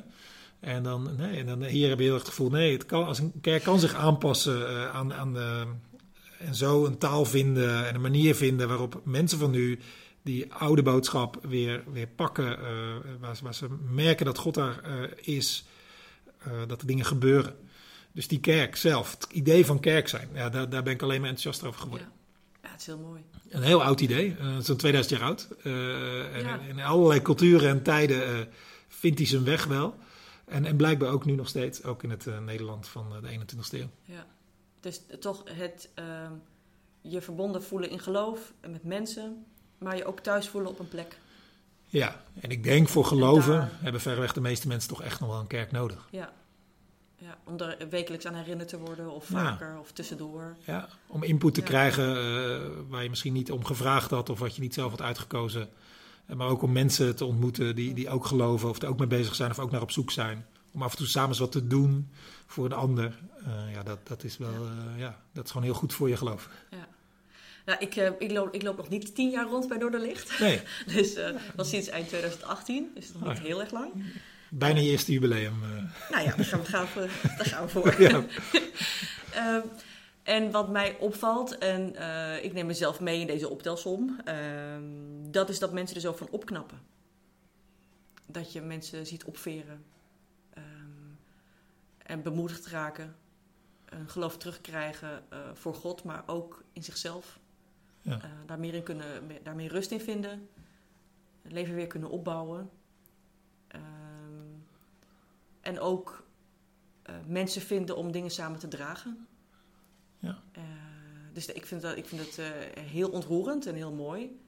En 0.68 0.84
dan, 0.84 1.16
nee, 1.18 1.38
en 1.40 1.46
dan 1.46 1.64
hier 1.64 1.90
heb 1.90 1.98
je 1.98 2.04
heel 2.04 2.14
erg 2.14 2.22
het 2.22 2.32
gevoel, 2.32 2.50
nee, 2.50 2.72
het 2.72 2.86
kan, 2.86 3.06
als 3.06 3.20
een 3.20 3.34
kerk 3.42 3.64
kan 3.64 3.80
zich 3.80 3.94
aanpassen 3.94 4.68
eh, 4.70 4.90
aan, 4.96 5.14
aan 5.14 5.34
de, 5.34 5.64
en 6.40 6.56
zo 6.56 6.86
een 6.86 6.98
taal 6.98 7.26
vinden 7.26 7.88
en 7.88 7.96
een 7.96 8.02
manier 8.02 8.36
vinden 8.36 8.68
waarop 8.68 9.02
mensen 9.04 9.40
van 9.40 9.52
nu 9.52 9.80
die 10.24 10.54
oude 10.54 10.82
boodschap 10.84 11.40
weer, 11.42 11.84
weer 11.92 12.08
pakken, 12.08 12.60
eh, 12.60 12.66
waar, 13.20 13.36
ze- 13.36 13.44
waar 13.44 13.56
ze 13.56 13.68
merken 13.92 14.26
dat 14.26 14.38
God 14.38 14.54
daar 14.54 14.80
eh, 14.84 14.94
is, 15.36 15.66
dat 16.68 16.82
er 16.82 16.88
dingen 16.88 17.06
gebeuren. 17.06 17.56
Dus 18.12 18.28
die 18.28 18.40
kerk 18.40 18.76
zelf, 18.76 19.12
het 19.12 19.28
idee 19.32 19.66
van 19.66 19.80
kerk 19.80 20.08
zijn, 20.08 20.30
ja, 20.34 20.50
daar, 20.50 20.70
daar 20.70 20.84
ben 20.84 20.94
ik 20.94 21.02
alleen 21.02 21.22
maar 21.22 21.30
enthousiast 21.30 21.68
over 21.68 21.82
geworden. 21.82 22.08
Ja. 22.08 22.60
ja, 22.64 22.72
het 22.72 22.80
is 22.80 22.86
heel 22.86 22.98
mooi. 22.98 23.22
Een 23.50 23.62
heel 23.62 23.84
oud 23.84 24.02
idee, 24.02 24.36
zo'n 24.62 24.76
2000 24.78 25.20
jaar 25.20 25.30
oud. 25.30 25.48
En 25.64 25.72
Ja. 26.42 26.60
in, 26.60 26.68
in 26.78 26.80
allerlei 26.82 27.22
culturen 27.22 27.70
en 27.70 27.84
tijden 27.84 28.48
vindt 28.88 29.18
hij 29.20 29.28
zijn 29.28 29.44
weg 29.44 29.66
wel. 29.66 29.96
En, 30.48 30.66
en 30.66 30.76
blijkbaar 30.76 31.10
ook 31.12 31.26
nu 31.26 31.36
nog 31.36 31.48
steeds, 31.48 31.84
ook 31.84 32.04
in 32.04 32.10
het 32.10 32.28
eh, 32.28 32.40
Nederland 32.40 32.88
van 32.88 33.16
eh, 33.16 33.22
de 33.22 33.40
21ste 33.40 33.80
eeuw. 33.80 33.90
Ja. 34.04 34.26
Dus 34.80 35.02
toch 35.20 35.44
het 35.54 35.90
ehm, 35.94 36.32
je 37.02 37.22
verbonden 37.22 37.64
voelen 37.64 37.90
in 37.90 38.00
geloof 38.00 38.54
en 38.60 38.72
met 38.72 38.84
mensen, 38.84 39.46
maar 39.78 39.96
je 39.98 40.06
ook 40.06 40.20
thuis 40.20 40.48
voelen 40.48 40.70
op 40.72 40.80
een 40.80 40.88
plek. 40.88 41.18
Ja, 41.86 42.22
en 42.42 42.50
ik 42.50 42.64
denk 42.64 42.88
voor 42.88 43.06
geloven 43.06 43.54
daar- 43.54 43.72
hebben 43.82 44.02
verreweg 44.02 44.34
de 44.34 44.42
meeste 44.42 44.68
mensen 44.68 44.90
toch 44.90 45.02
echt 45.02 45.20
nog 45.20 45.30
wel 45.30 45.40
een 45.40 45.48
kerk 45.48 45.72
nodig. 45.72 46.08
Ja. 46.12 46.34
ja. 47.16 47.38
Om 47.44 47.58
er 47.60 47.90
wekelijks 47.90 48.26
aan 48.26 48.34
herinnerd 48.36 48.70
te 48.70 48.80
worden, 48.80 49.10
of 49.12 49.30
Ja. 49.30 49.36
vaker, 49.44 49.80
of 49.80 49.92
tussendoor. 49.92 50.56
Ja, 50.66 50.88
om 51.08 51.24
input 51.24 51.54
te 51.54 51.60
Ja. 51.60 51.66
krijgen 51.66 52.08
eh, 52.18 52.68
waar 52.88 53.04
je 53.04 53.10
misschien 53.10 53.34
niet 53.34 53.52
om 53.52 53.66
gevraagd 53.66 54.10
had 54.12 54.30
of 54.30 54.40
wat 54.40 54.56
je 54.56 54.62
niet 54.62 54.74
zelf 54.74 54.92
had 54.92 55.02
uitgekozen. 55.02 55.70
Maar 56.36 56.48
ook 56.48 56.62
om 56.62 56.72
mensen 56.72 57.16
te 57.16 57.26
ontmoeten 57.26 57.76
die, 57.76 57.94
die 57.94 58.10
ook 58.10 58.26
geloven 58.26 58.70
of 58.70 58.82
er 58.82 58.88
ook 58.88 58.98
mee 59.00 59.08
bezig 59.08 59.36
zijn 59.36 59.52
of 59.52 59.60
ook 59.60 59.72
naar 59.72 59.82
op 59.82 59.92
zoek 59.92 60.12
zijn. 60.12 60.46
Om 60.74 60.82
af 60.82 60.92
en 60.92 60.98
toe 60.98 61.08
samen 61.08 61.30
eens 61.30 61.40
wat 61.40 61.52
te 61.52 61.68
doen 61.68 62.10
voor 62.46 62.66
een 62.66 62.74
ander. 62.74 63.20
Eh, 63.46 63.74
ja, 63.74 63.84
dat, 63.84 64.08
dat 64.08 64.24
is 64.24 64.38
wel, 64.38 64.54
eh, 64.54 65.00
ja, 65.00 65.20
dat 65.34 65.46
is 65.46 65.52
gewoon 65.52 65.66
heel 65.66 65.76
goed 65.76 65.94
voor 65.94 66.10
je 66.10 66.18
geloof. 66.18 66.50
Nou, 67.66 67.80
ik, 67.80 67.96
eh, 67.96 68.12
ik, 68.20 68.32
loop, 68.32 68.54
ik 68.54 68.64
loop 68.64 68.78
nog 68.78 68.90
niet 68.90 69.16
tien 69.16 69.30
jaar 69.30 69.46
rond 69.46 69.68
bij 69.68 69.78
Noorderlicht. 69.78 70.40
Nee, 70.40 70.62
Dus 70.94 71.18
dat 71.56 71.68
sinds 71.68 71.88
eind 71.88 72.08
2018, 72.08 72.92
dus 72.96 73.12
nog 73.14 73.22
niet 73.22 73.30
Oh 73.32 73.36
ja. 73.36 73.42
heel 73.42 73.62
erg 73.62 73.72
lang. 73.72 73.92
bijna 74.50 74.80
je 74.80 74.90
eerste 74.90 75.12
jubileum. 75.12 75.60
Nou 76.12 76.24
ja, 76.24 76.36
daar 76.36 76.46
gaan 76.46 76.60
we, 76.60 76.66
gaan 76.66 76.88
we, 76.94 77.10
daar 77.38 77.46
gaan 77.46 77.64
we 77.66 77.70
voor. 77.70 78.02
ja. 78.10 78.26
En 80.28 80.52
wat 80.52 80.70
mij 80.70 80.98
opvalt, 81.00 81.58
en 81.58 81.96
eh, 81.96 82.44
ik 82.44 82.54
neem 82.54 82.66
mezelf 82.66 83.00
mee 83.00 83.20
in 83.20 83.28
deze 83.28 83.50
optelsom, 83.50 84.20
ehm, 84.26 84.84
dat 85.32 85.50
is 85.50 85.60
dat 85.60 85.74
mensen 85.74 85.96
er 85.96 86.02
zo 86.02 86.14
van 86.14 86.30
opknappen. 86.30 86.82
Dat 88.26 88.54
je 88.54 88.62
mensen 88.62 89.06
ziet 89.06 89.24
opveren 89.24 89.86
ehm, 90.50 90.66
en 91.98 92.22
bemoedigd 92.22 92.68
raken, 92.68 93.16
een 93.86 94.10
geloof 94.10 94.38
terugkrijgen 94.38 95.24
eh, 95.30 95.40
voor 95.54 95.74
God, 95.74 96.04
maar 96.04 96.24
ook 96.26 96.64
in 96.74 96.84
zichzelf. 96.84 97.40
Ja. 98.02 98.22
Eh, 98.22 98.30
daar, 98.46 98.60
meer 98.60 98.74
in 98.74 98.84
kunnen, 98.84 99.26
meer- 99.26 99.44
daar 99.44 99.56
meer 99.56 99.72
rust 99.72 99.92
in 99.92 100.02
vinden, 100.02 100.50
het 101.42 101.52
leven 101.52 101.76
weer 101.76 101.88
kunnen 101.88 102.10
opbouwen. 102.10 102.70
Ehm, 103.68 103.82
en 105.62 105.80
ook 105.80 106.26
mensen 107.26 107.62
vinden 107.62 107.98
om 107.98 108.12
dingen 108.12 108.32
samen 108.32 108.60
te 108.60 108.68
dragen. 108.68 109.28
Ja. 110.28 110.42
Eh, 110.52 110.62
dus 111.34 111.46
ik 111.46 111.66
vind, 111.66 111.82
dat, 111.82 111.98
ik 111.98 112.06
vind 112.06 112.22
het 112.22 112.38
eh, 112.38 112.84
heel 112.84 113.10
ontroerend 113.10 113.66
en 113.66 113.76
heel 113.76 113.94
mooi. 113.94 114.42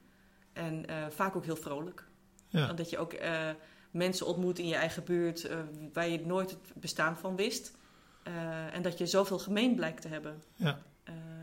En 0.54 0.86
eh, 0.86 1.10
vaak 1.10 1.36
ook 1.36 1.46
heel 1.46 1.56
vrolijk. 1.56 2.08
Ja. 2.48 2.70
Omdat 2.70 2.90
je 2.90 2.98
ook 2.98 3.16
mensen 3.92 4.26
ontmoet 4.26 4.60
in 4.60 4.68
je 4.68 4.76
eigen 4.76 5.04
buurt 5.04 5.50
waar 5.94 6.08
je 6.08 6.26
nooit 6.26 6.50
het 6.50 6.60
bestaan 6.74 7.18
van 7.18 7.36
wist. 7.36 7.78
En 8.72 8.82
dat 8.82 8.98
je 8.98 9.06
zoveel 9.06 9.40
gemeen 9.40 9.76
blijkt 9.76 10.02
te 10.02 10.08
hebben. 10.08 10.44
Ja. 10.56 10.82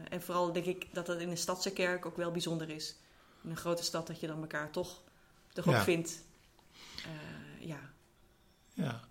En 0.09 0.23
vooral 0.23 0.53
denk 0.53 0.67
ik 0.67 0.95
dat 0.95 1.07
dat 1.07 1.21
in 1.21 1.29
een 1.29 1.37
stadse 1.37 1.73
kerk 1.73 2.07
ook 2.07 2.17
wel 2.17 2.31
bijzonder 2.31 2.71
is. 2.71 2.97
In 3.43 3.51
een 3.51 3.57
grote 3.57 3.83
stad 3.83 4.07
dat 4.07 4.21
je 4.21 4.27
dan 4.27 4.41
elkaar 4.41 4.71
toch, 4.71 5.03
toch 5.53 5.67
ook 5.67 5.75
Ja. 5.75 5.83
vindt. 5.83 6.25
Ja. 7.59 7.81
Ja. 8.75 9.06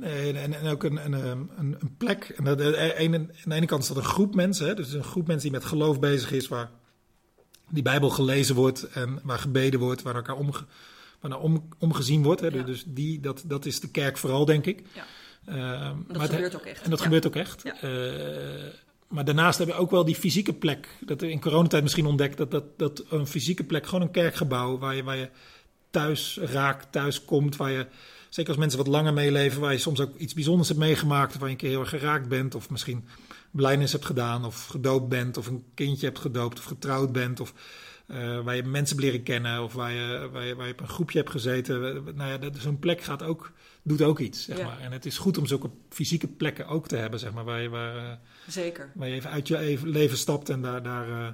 Nee, 0.00 0.32
en, 0.32 0.52
en 0.60 0.66
ook 0.66 0.82
een, 0.84 1.04
een, 1.04 1.12
een, 1.12 1.50
een 1.78 1.96
plek. 1.98 2.32
En 2.36 2.44
dat, 2.44 2.60
eh, 2.60 3.00
een- 3.00 3.14
aan 3.14 3.28
de 3.44 3.54
ene 3.54 3.66
kant 3.66 3.82
is 3.82 3.88
dat 3.88 3.96
een 3.96 4.02
groep 4.02 4.34
mensen. 4.34 4.66
Hè? 4.66 4.74
Dus 4.74 4.92
een 4.92 5.04
groep 5.04 5.26
mensen 5.26 5.50
die 5.50 5.58
met 5.58 5.68
geloof 5.68 6.00
bezig 6.00 6.32
is. 6.32 6.48
Waar 6.48 6.70
die 7.68 7.82
Bijbel 7.82 8.10
gelezen 8.10 8.54
wordt. 8.54 8.82
En 8.88 9.20
waar 9.22 9.38
gebeden 9.38 9.80
wordt. 9.80 10.02
Waar 10.02 10.14
elkaar 10.14 10.36
omge, 10.36 10.64
waar 11.20 11.30
naar 11.30 11.40
om, 11.40 11.68
omgezien 11.78 12.22
wordt. 12.22 12.40
Hè? 12.40 12.46
Ja. 12.46 12.62
Dus 12.62 12.84
die, 12.86 13.20
dat, 13.20 13.42
dat 13.46 13.66
is 13.66 13.80
de 13.80 13.90
kerk 13.90 14.16
vooral, 14.18 14.44
denk 14.44 14.66
ik. 14.66 14.82
Ja. 14.92 15.04
Ehm, 15.46 15.96
Dat 16.06 16.16
maar 16.16 16.20
het- 16.26 16.30
gebeurt 16.34 16.54
ook 16.56 16.64
echt. 16.64 16.82
En 16.82 16.90
dat 16.90 16.98
Ja. 16.98 17.04
gebeurt 17.04 17.26
ook 17.26 17.36
echt. 17.36 17.62
Ja. 17.62 17.80
Eh, 17.80 18.64
maar 19.08 19.24
daarnaast 19.24 19.58
hebben 19.58 19.76
we 19.76 19.82
ook 19.82 19.90
wel 19.90 20.04
die 20.04 20.14
fysieke 20.14 20.52
plek. 20.52 20.88
Dat 21.00 21.20
we 21.20 21.30
in 21.30 21.40
coronatijd 21.40 21.82
misschien 21.82 22.06
ontdekt 22.06 22.36
dat, 22.36 22.50
dat, 22.50 22.64
dat 22.78 23.04
een 23.10 23.26
fysieke 23.26 23.64
plek, 23.64 23.86
gewoon 23.86 24.02
een 24.02 24.10
kerkgebouw, 24.10 24.78
waar 24.78 24.94
je, 24.96 25.02
waar 25.02 25.16
je 25.16 25.28
thuis 25.90 26.38
raakt, 26.42 26.92
thuis 26.92 27.24
komt. 27.24 27.56
Waar 27.56 27.70
je, 27.70 27.86
zeker 28.30 28.50
als 28.50 28.58
mensen 28.60 28.78
wat 28.78 28.86
langer 28.86 29.12
meeleven, 29.12 29.60
waar 29.60 29.72
je 29.72 29.78
soms 29.78 30.00
ook 30.00 30.16
iets 30.16 30.34
bijzonders 30.34 30.68
hebt 30.68 30.80
meegemaakt. 30.80 31.38
Waar 31.38 31.44
je 31.48 31.54
een 31.54 31.60
keer 31.60 31.68
heel 31.70 31.80
erg 31.80 31.88
geraakt 31.88 32.28
bent. 32.28 32.54
Of 32.54 32.70
misschien 32.70 33.04
blijnis 33.50 33.92
hebt 33.92 34.04
gedaan. 34.04 34.44
Of 34.44 34.66
gedoopt 34.66 35.08
bent. 35.08 35.36
Of 35.36 35.46
een 35.46 35.64
kindje 35.74 36.06
hebt 36.06 36.18
gedoopt. 36.18 36.58
Of 36.58 36.64
getrouwd 36.64 37.12
bent. 37.12 37.40
Of 37.40 37.52
eh, 38.06 38.40
waar 38.40 38.56
je 38.56 38.62
mensen 38.62 38.96
hebt 38.96 39.06
leren 39.08 39.22
kennen. 39.22 39.62
Of 39.62 39.72
waar 39.72 39.92
je, 39.92 40.28
waar 40.32 40.44
je, 40.46 40.54
waar 40.54 40.66
je 40.66 40.72
op 40.72 40.80
een 40.80 40.88
groepje 40.88 41.18
hebt 41.18 41.30
gezeten. 41.30 42.04
Nou 42.14 42.30
ja, 42.42 42.50
zo'n 42.58 42.78
plek 42.78 43.00
gaat 43.02 43.22
ook, 43.22 43.52
doet 43.82 44.02
ook 44.02 44.18
iets. 44.18 44.44
Zeg 44.44 44.58
Ja. 44.58 44.64
maar. 44.64 44.80
En 44.80 44.92
het 44.92 45.06
is 45.06 45.18
goed 45.18 45.38
om 45.38 45.46
zulke 45.46 45.70
fysieke 45.88 46.26
plekken 46.26 46.66
ook 46.66 46.88
te 46.88 46.96
hebben. 46.96 47.20
Zeg 47.20 47.32
maar, 47.32 47.44
waar, 47.44 47.60
je, 47.62 47.68
waar, 47.68 47.96
eh, 47.96 48.12
Zeker. 48.48 48.90
waar 48.94 49.08
je 49.08 49.14
even 49.14 49.30
uit 49.30 49.48
je 49.48 49.58
even 49.58 49.88
leven 49.88 50.18
stapt. 50.18 50.48
En 50.48 50.62
daar, 50.62 50.82
daar, 50.82 51.08
eh, 51.08 51.28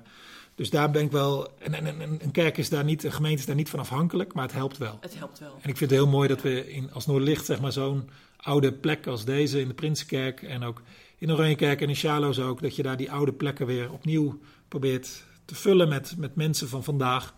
dus 0.57 0.71
daar 0.71 0.91
ben 0.91 1.03
ik 1.03 1.11
wel. 1.11 1.49
En, 1.59 1.75
en, 1.75 2.01
en 2.01 2.19
een 2.23 2.31
kerk 2.31 2.57
is 2.57 2.69
daar 2.69 2.85
niet, 2.85 3.05
een 3.05 3.13
gemeente 3.13 3.39
is 3.39 3.47
daar 3.47 3.57
niet 3.57 3.71
van 3.71 3.79
afhankelijk. 3.79 4.35
Maar 4.35 4.45
het 4.45 4.53
helpt 4.53 4.79
wel. 4.79 4.99
Het 5.01 5.19
helpt 5.19 5.39
wel. 5.39 5.59
En 5.61 5.69
ik 5.69 5.77
vind 5.77 5.91
het 5.91 5.99
heel 5.99 6.09
mooi 6.09 6.29
dat 6.29 6.43
we 6.43 6.73
in, 6.73 6.93
als 6.93 7.07
Noorderlicht 7.07 7.45
zeg 7.45 7.61
maar, 7.61 7.73
zo'n 7.73 8.11
oude 8.37 8.73
plek 8.73 9.07
als 9.07 9.25
deze 9.25 9.61
in 9.61 9.69
de 9.69 9.75
Prinsenkerk 9.75 10.43
en 10.43 10.65
ook 10.65 10.83
in 11.19 11.33
Oranjekerk 11.33 11.81
en 11.81 11.89
in 11.89 11.95
Charloes 11.95 12.41
ook, 12.41 12.63
dat 12.63 12.77
je 12.77 12.83
daar 12.83 12.97
die 12.97 13.13
oude 13.13 13.33
plekken 13.33 13.67
weer 13.67 13.93
opnieuw 13.93 14.39
probeert 14.69 15.25
te 15.45 15.55
vullen 15.55 15.89
met, 15.89 16.15
met 16.17 16.35
mensen 16.35 16.69
van 16.69 16.85
vandaag. 16.85 17.35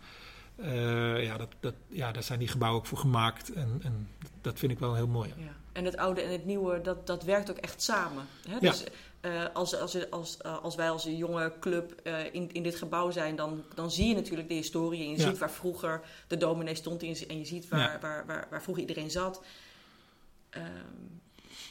Eh, 0.56 1.24
ja, 1.24 1.36
dat, 1.36 1.48
dat, 1.60 1.74
ja, 1.88 2.12
daar 2.12 2.22
zijn 2.22 2.38
die 2.38 2.48
gebouwen 2.48 2.80
ook 2.80 2.86
voor 2.86 2.98
gemaakt 2.98 3.52
en, 3.52 3.80
en 3.82 4.08
dat 4.40 4.58
vind 4.58 4.72
ik 4.72 4.78
wel 4.78 4.94
heel 4.94 5.06
mooi. 5.06 5.32
Ja. 5.36 5.56
En 5.72 5.84
het 5.84 5.96
oude 5.96 6.20
en 6.20 6.32
het 6.32 6.44
nieuwe, 6.44 6.80
dat, 6.80 7.06
dat 7.06 7.24
werkt 7.24 7.50
ook 7.50 7.56
echt 7.56 7.82
samen. 7.82 8.24
Hè? 8.48 8.52
Ja. 8.52 8.58
Dus 8.58 8.84
eh, 9.20 9.44
als, 9.52 9.74
als, 9.76 10.10
als, 10.10 10.36
eh, 10.36 10.62
als 10.62 10.74
wij 10.74 10.90
als 10.90 11.04
een 11.04 11.16
jonge 11.16 11.52
club 11.60 11.92
eh, 12.04 12.34
in, 12.34 12.52
in 12.52 12.62
dit 12.62 12.76
gebouw 12.76 13.10
zijn, 13.10 13.36
dan, 13.36 13.64
dan 13.74 13.90
zie 13.90 14.08
je 14.08 14.14
natuurlijk 14.14 14.48
de 14.48 14.54
historie. 14.54 15.02
En 15.04 15.10
je 15.10 15.16
Ja. 15.18 15.28
ziet 15.28 15.38
waar 15.38 15.50
vroeger 15.50 16.00
de 16.26 16.36
dominee 16.36 16.74
stond 16.74 17.02
en 17.02 17.08
je, 17.08 17.26
en 17.26 17.38
je 17.38 17.44
ziet 17.44 17.68
waar, 17.68 17.92
Ja. 17.92 17.98
waar, 18.00 18.26
waar, 18.26 18.46
waar 18.50 18.62
vroeger 18.62 18.82
iedereen 18.88 19.10
zat. 19.10 19.42
Ehm, 20.50 20.66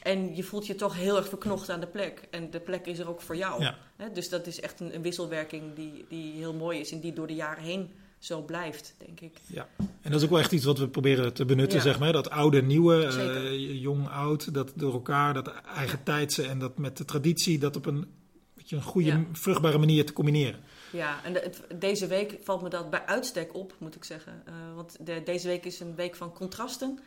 en 0.02 0.36
je 0.36 0.42
voelt 0.42 0.66
je 0.66 0.74
toch 0.74 0.94
heel 0.94 1.16
erg 1.16 1.28
verknocht 1.28 1.70
aan 1.70 1.80
de 1.80 1.86
plek. 1.86 2.22
En 2.30 2.50
de 2.50 2.60
plek 2.60 2.86
is 2.86 2.98
er 2.98 3.08
ook 3.08 3.20
voor 3.20 3.36
jou. 3.36 3.62
Ja. 3.62 3.76
Dus 4.12 4.28
dat 4.28 4.46
is 4.46 4.60
echt 4.60 4.80
een, 4.80 4.94
een 4.94 5.02
wisselwerking 5.02 5.74
die, 5.74 6.06
die 6.08 6.32
heel 6.32 6.54
mooi 6.54 6.78
is 6.80 6.92
en 6.92 7.00
die 7.00 7.12
door 7.12 7.26
de 7.26 7.34
jaren 7.34 7.62
heen 7.64 7.92
zo 8.18 8.42
blijft, 8.42 8.94
denk 9.06 9.20
ik. 9.20 9.36
Ja, 9.46 9.68
en 9.78 10.10
dat 10.10 10.14
is 10.14 10.22
ook 10.24 10.30
wel 10.30 10.38
echt 10.38 10.52
iets 10.52 10.64
wat 10.64 10.78
we 10.78 10.88
proberen 10.88 11.32
te 11.34 11.44
benutten, 11.44 11.78
Ja. 11.78 11.84
zeg 11.84 11.98
maar. 11.98 12.12
Dat 12.12 12.30
oude, 12.30 12.62
nieuwe, 12.62 13.04
eh, 13.04 13.80
jong, 13.80 14.08
oud, 14.08 14.54
dat 14.54 14.72
door 14.74 14.92
elkaar, 14.92 15.34
dat 15.34 15.52
eigen 15.74 16.02
tijdse 16.02 16.42
en 16.46 16.58
dat 16.58 16.78
met 16.78 16.96
de 16.96 17.04
traditie, 17.04 17.58
dat 17.58 17.76
op 17.76 17.86
een, 17.86 18.06
beetje 18.54 18.76
een 18.76 18.82
goede, 18.82 19.08
Ja. 19.08 19.24
vruchtbare 19.32 19.78
manier 19.78 20.06
te 20.06 20.12
combineren. 20.12 20.60
Ja, 20.92 21.24
en 21.24 21.32
de- 21.32 21.40
het- 21.40 21.80
deze 21.80 22.06
week 22.06 22.38
valt 22.42 22.62
me 22.62 22.68
dat 22.68 22.90
bij 22.90 23.06
uitstek 23.06 23.54
op, 23.54 23.74
moet 23.78 23.94
ik 23.94 24.04
zeggen. 24.04 24.42
Eh, 24.46 24.52
want 24.74 24.96
de, 25.06 25.22
deze 25.24 25.46
week 25.46 25.64
is 25.64 25.80
een 25.80 25.94
week 25.94 26.16
van 26.16 26.32
contrasten. 26.32 26.98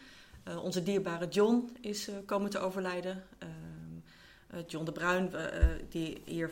Eh, 0.43 0.63
onze 0.63 0.83
dierbare 0.83 1.27
John 1.27 1.69
is 1.81 2.09
komen 2.25 2.49
te 2.49 2.59
overlijden. 2.59 3.23
Eh, 4.51 4.59
John 4.67 4.85
de 4.85 4.91
Bruin, 4.91 5.33
eh, 5.33 5.45
eh, 5.45 5.79
die 5.89 6.21
hier 6.25 6.51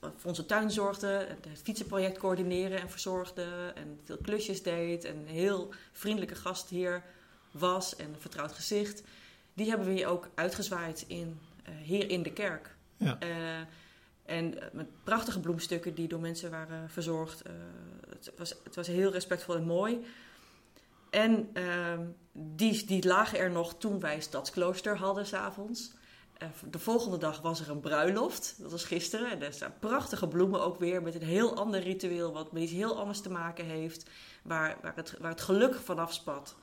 voor 0.00 0.30
onze 0.30 0.46
tuin 0.46 0.70
zorgde, 0.70 1.06
het 1.06 1.60
fietsenproject 1.62 2.18
coördineerde 2.18 2.76
en 2.76 2.90
verzorgde 2.90 3.72
en 3.74 4.00
veel 4.04 4.16
klusjes 4.22 4.62
deed 4.62 5.04
en 5.04 5.16
een 5.16 5.26
heel 5.26 5.72
vriendelijke 5.92 6.34
gast 6.34 6.68
hier 6.68 7.02
was 7.50 7.96
en 7.96 8.08
een 8.08 8.20
vertrouwd 8.20 8.52
gezicht. 8.52 9.02
Die 9.54 9.68
hebben 9.68 9.86
we 9.86 9.92
hier 9.92 10.06
ook 10.06 10.28
uitgezwaaid 10.34 11.04
in, 11.06 11.40
hier 11.82 12.10
in 12.10 12.22
de 12.22 12.32
kerk. 12.32 12.76
Ja. 12.96 13.18
En 14.24 14.54
met 14.72 14.86
prachtige 15.04 15.40
bloemstukken 15.40 15.94
die 15.94 16.08
door 16.08 16.20
mensen 16.20 16.50
waren 16.50 16.90
verzorgd. 16.90 17.42
Het, 18.08 18.32
was, 18.36 18.54
het 18.64 18.74
was 18.74 18.86
heel 18.86 19.10
respectvol 19.10 19.56
en 19.56 19.64
mooi. 19.64 20.04
En 21.10 21.50
ehm, 21.52 22.04
die, 22.32 22.86
die 22.86 23.06
lagen 23.06 23.38
er 23.38 23.50
nog 23.50 23.78
toen 23.78 24.00
wij 24.00 24.20
Stadsklooster 24.20 24.96
hadden 24.96 25.26
s'avonds. 25.26 25.92
Uh, 26.42 26.48
de 26.70 26.78
volgende 26.78 27.18
dag 27.18 27.40
was 27.40 27.60
er 27.60 27.70
een 27.70 27.80
bruiloft. 27.80 28.54
Dat 28.58 28.70
was 28.70 28.84
gisteren. 28.84 29.30
En 29.30 29.42
er 29.42 29.52
staan 29.52 29.74
prachtige 29.80 30.28
bloemen 30.28 30.62
ook 30.62 30.78
weer. 30.78 31.02
Met 31.02 31.14
een 31.14 31.22
heel 31.22 31.56
ander 31.56 31.80
ritueel. 31.80 32.32
Wat 32.32 32.52
met 32.52 32.62
iets 32.62 32.72
heel 32.72 32.98
anders 32.98 33.20
te 33.20 33.30
maken 33.30 33.64
heeft. 33.64 34.10
Waar, 34.42 34.76
waar, 34.82 34.96
het, 34.96 35.14
waar 35.20 35.30
het 35.30 35.40
geluk 35.40 35.74
vanaf 35.74 36.12
spat. 36.12 36.54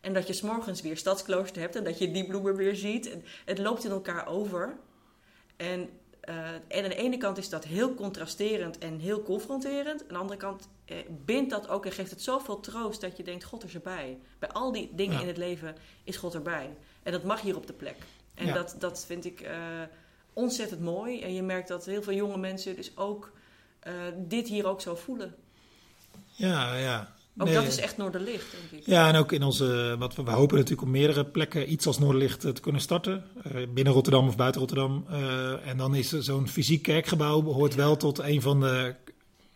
En 0.00 0.14
dat 0.14 0.26
je 0.26 0.32
s'morgens 0.32 0.80
weer 0.80 0.96
Stadsklooster 0.96 1.62
hebt. 1.62 1.76
En 1.76 1.84
dat 1.84 1.98
je 1.98 2.10
die 2.10 2.26
bloemen 2.26 2.56
weer 2.56 2.76
ziet. 2.76 3.10
En 3.10 3.24
het 3.44 3.58
loopt 3.58 3.84
in 3.84 3.90
elkaar 3.90 4.26
over. 4.26 4.76
En, 5.56 5.90
uh, 6.28 6.50
en 6.68 6.82
aan 6.82 6.88
de 6.88 6.94
ene 6.94 7.16
kant 7.16 7.38
is 7.38 7.48
dat 7.48 7.64
heel 7.64 7.94
contrasterend 7.94 8.78
en 8.78 8.98
heel 8.98 9.22
confronterend. 9.22 10.02
Aan 10.02 10.08
de 10.08 10.14
andere 10.14 10.38
kant 10.38 10.68
eh, 10.84 10.96
bindt 11.24 11.50
dat 11.50 11.68
ook 11.68 11.86
en 11.86 11.92
geeft 11.92 12.10
het 12.10 12.22
zoveel 12.22 12.60
troost 12.60 13.00
dat 13.00 13.16
je 13.16 13.22
denkt: 13.22 13.44
God 13.44 13.64
is 13.64 13.74
erbij. 13.74 14.18
Bij 14.38 14.48
al 14.48 14.72
die 14.72 14.90
dingen 14.94 15.14
Ja. 15.14 15.20
in 15.20 15.26
het 15.26 15.36
leven 15.36 15.76
is 16.04 16.16
God 16.16 16.34
erbij. 16.34 16.76
En 17.02 17.12
dat 17.12 17.22
mag 17.22 17.40
hier 17.40 17.56
op 17.56 17.66
de 17.66 17.72
plek. 17.72 17.96
En 18.42 18.48
Ja. 18.48 18.54
dat, 18.54 18.76
dat 18.78 19.04
vind 19.06 19.24
ik 19.24 19.40
eh, 19.40 19.56
ontzettend 20.32 20.80
mooi. 20.80 21.20
En 21.20 21.34
je 21.34 21.42
merkt 21.42 21.68
dat 21.68 21.84
heel 21.84 22.02
veel 22.02 22.14
jonge 22.14 22.36
mensen 22.38 22.76
dus 22.76 22.92
ook 22.96 23.32
eh, 23.80 23.92
dit 24.16 24.48
hier 24.48 24.66
ook 24.66 24.80
zo 24.80 24.94
voelen. 24.94 25.34
Ja, 26.30 26.76
ja. 26.76 27.12
Ook 27.38 27.46
Nee. 27.46 27.54
dat 27.54 27.64
is 27.66 27.76
echt 27.78 27.96
Noorderlicht, 27.96 28.46
denk 28.70 28.82
ik. 28.82 28.86
Ja, 28.88 29.08
en 29.08 29.16
ook 29.16 29.32
in 29.32 29.42
onze, 29.42 29.96
wat 29.98 30.14
we, 30.14 30.22
we 30.22 30.30
hopen 30.30 30.56
natuurlijk 30.56 30.82
op 30.82 30.88
meerdere 30.88 31.24
plekken 31.24 31.72
iets 31.72 31.86
als 31.86 31.98
Noorderlicht 31.98 32.44
eh, 32.44 32.50
te 32.50 32.60
kunnen 32.60 32.80
starten. 32.80 33.24
Binnen 33.74 33.92
Rotterdam 33.92 34.28
of 34.28 34.36
buiten 34.36 34.60
Rotterdam. 34.60 35.06
En 35.64 35.76
dan 35.76 35.94
is 35.94 36.08
zo'n 36.08 36.48
fysiek 36.48 36.82
kerkgebouw 36.82 37.42
behoort 37.42 37.74
wel 37.74 37.96
tot 37.96 38.18
een 38.18 38.42
van 38.42 38.60
de, 38.60 38.94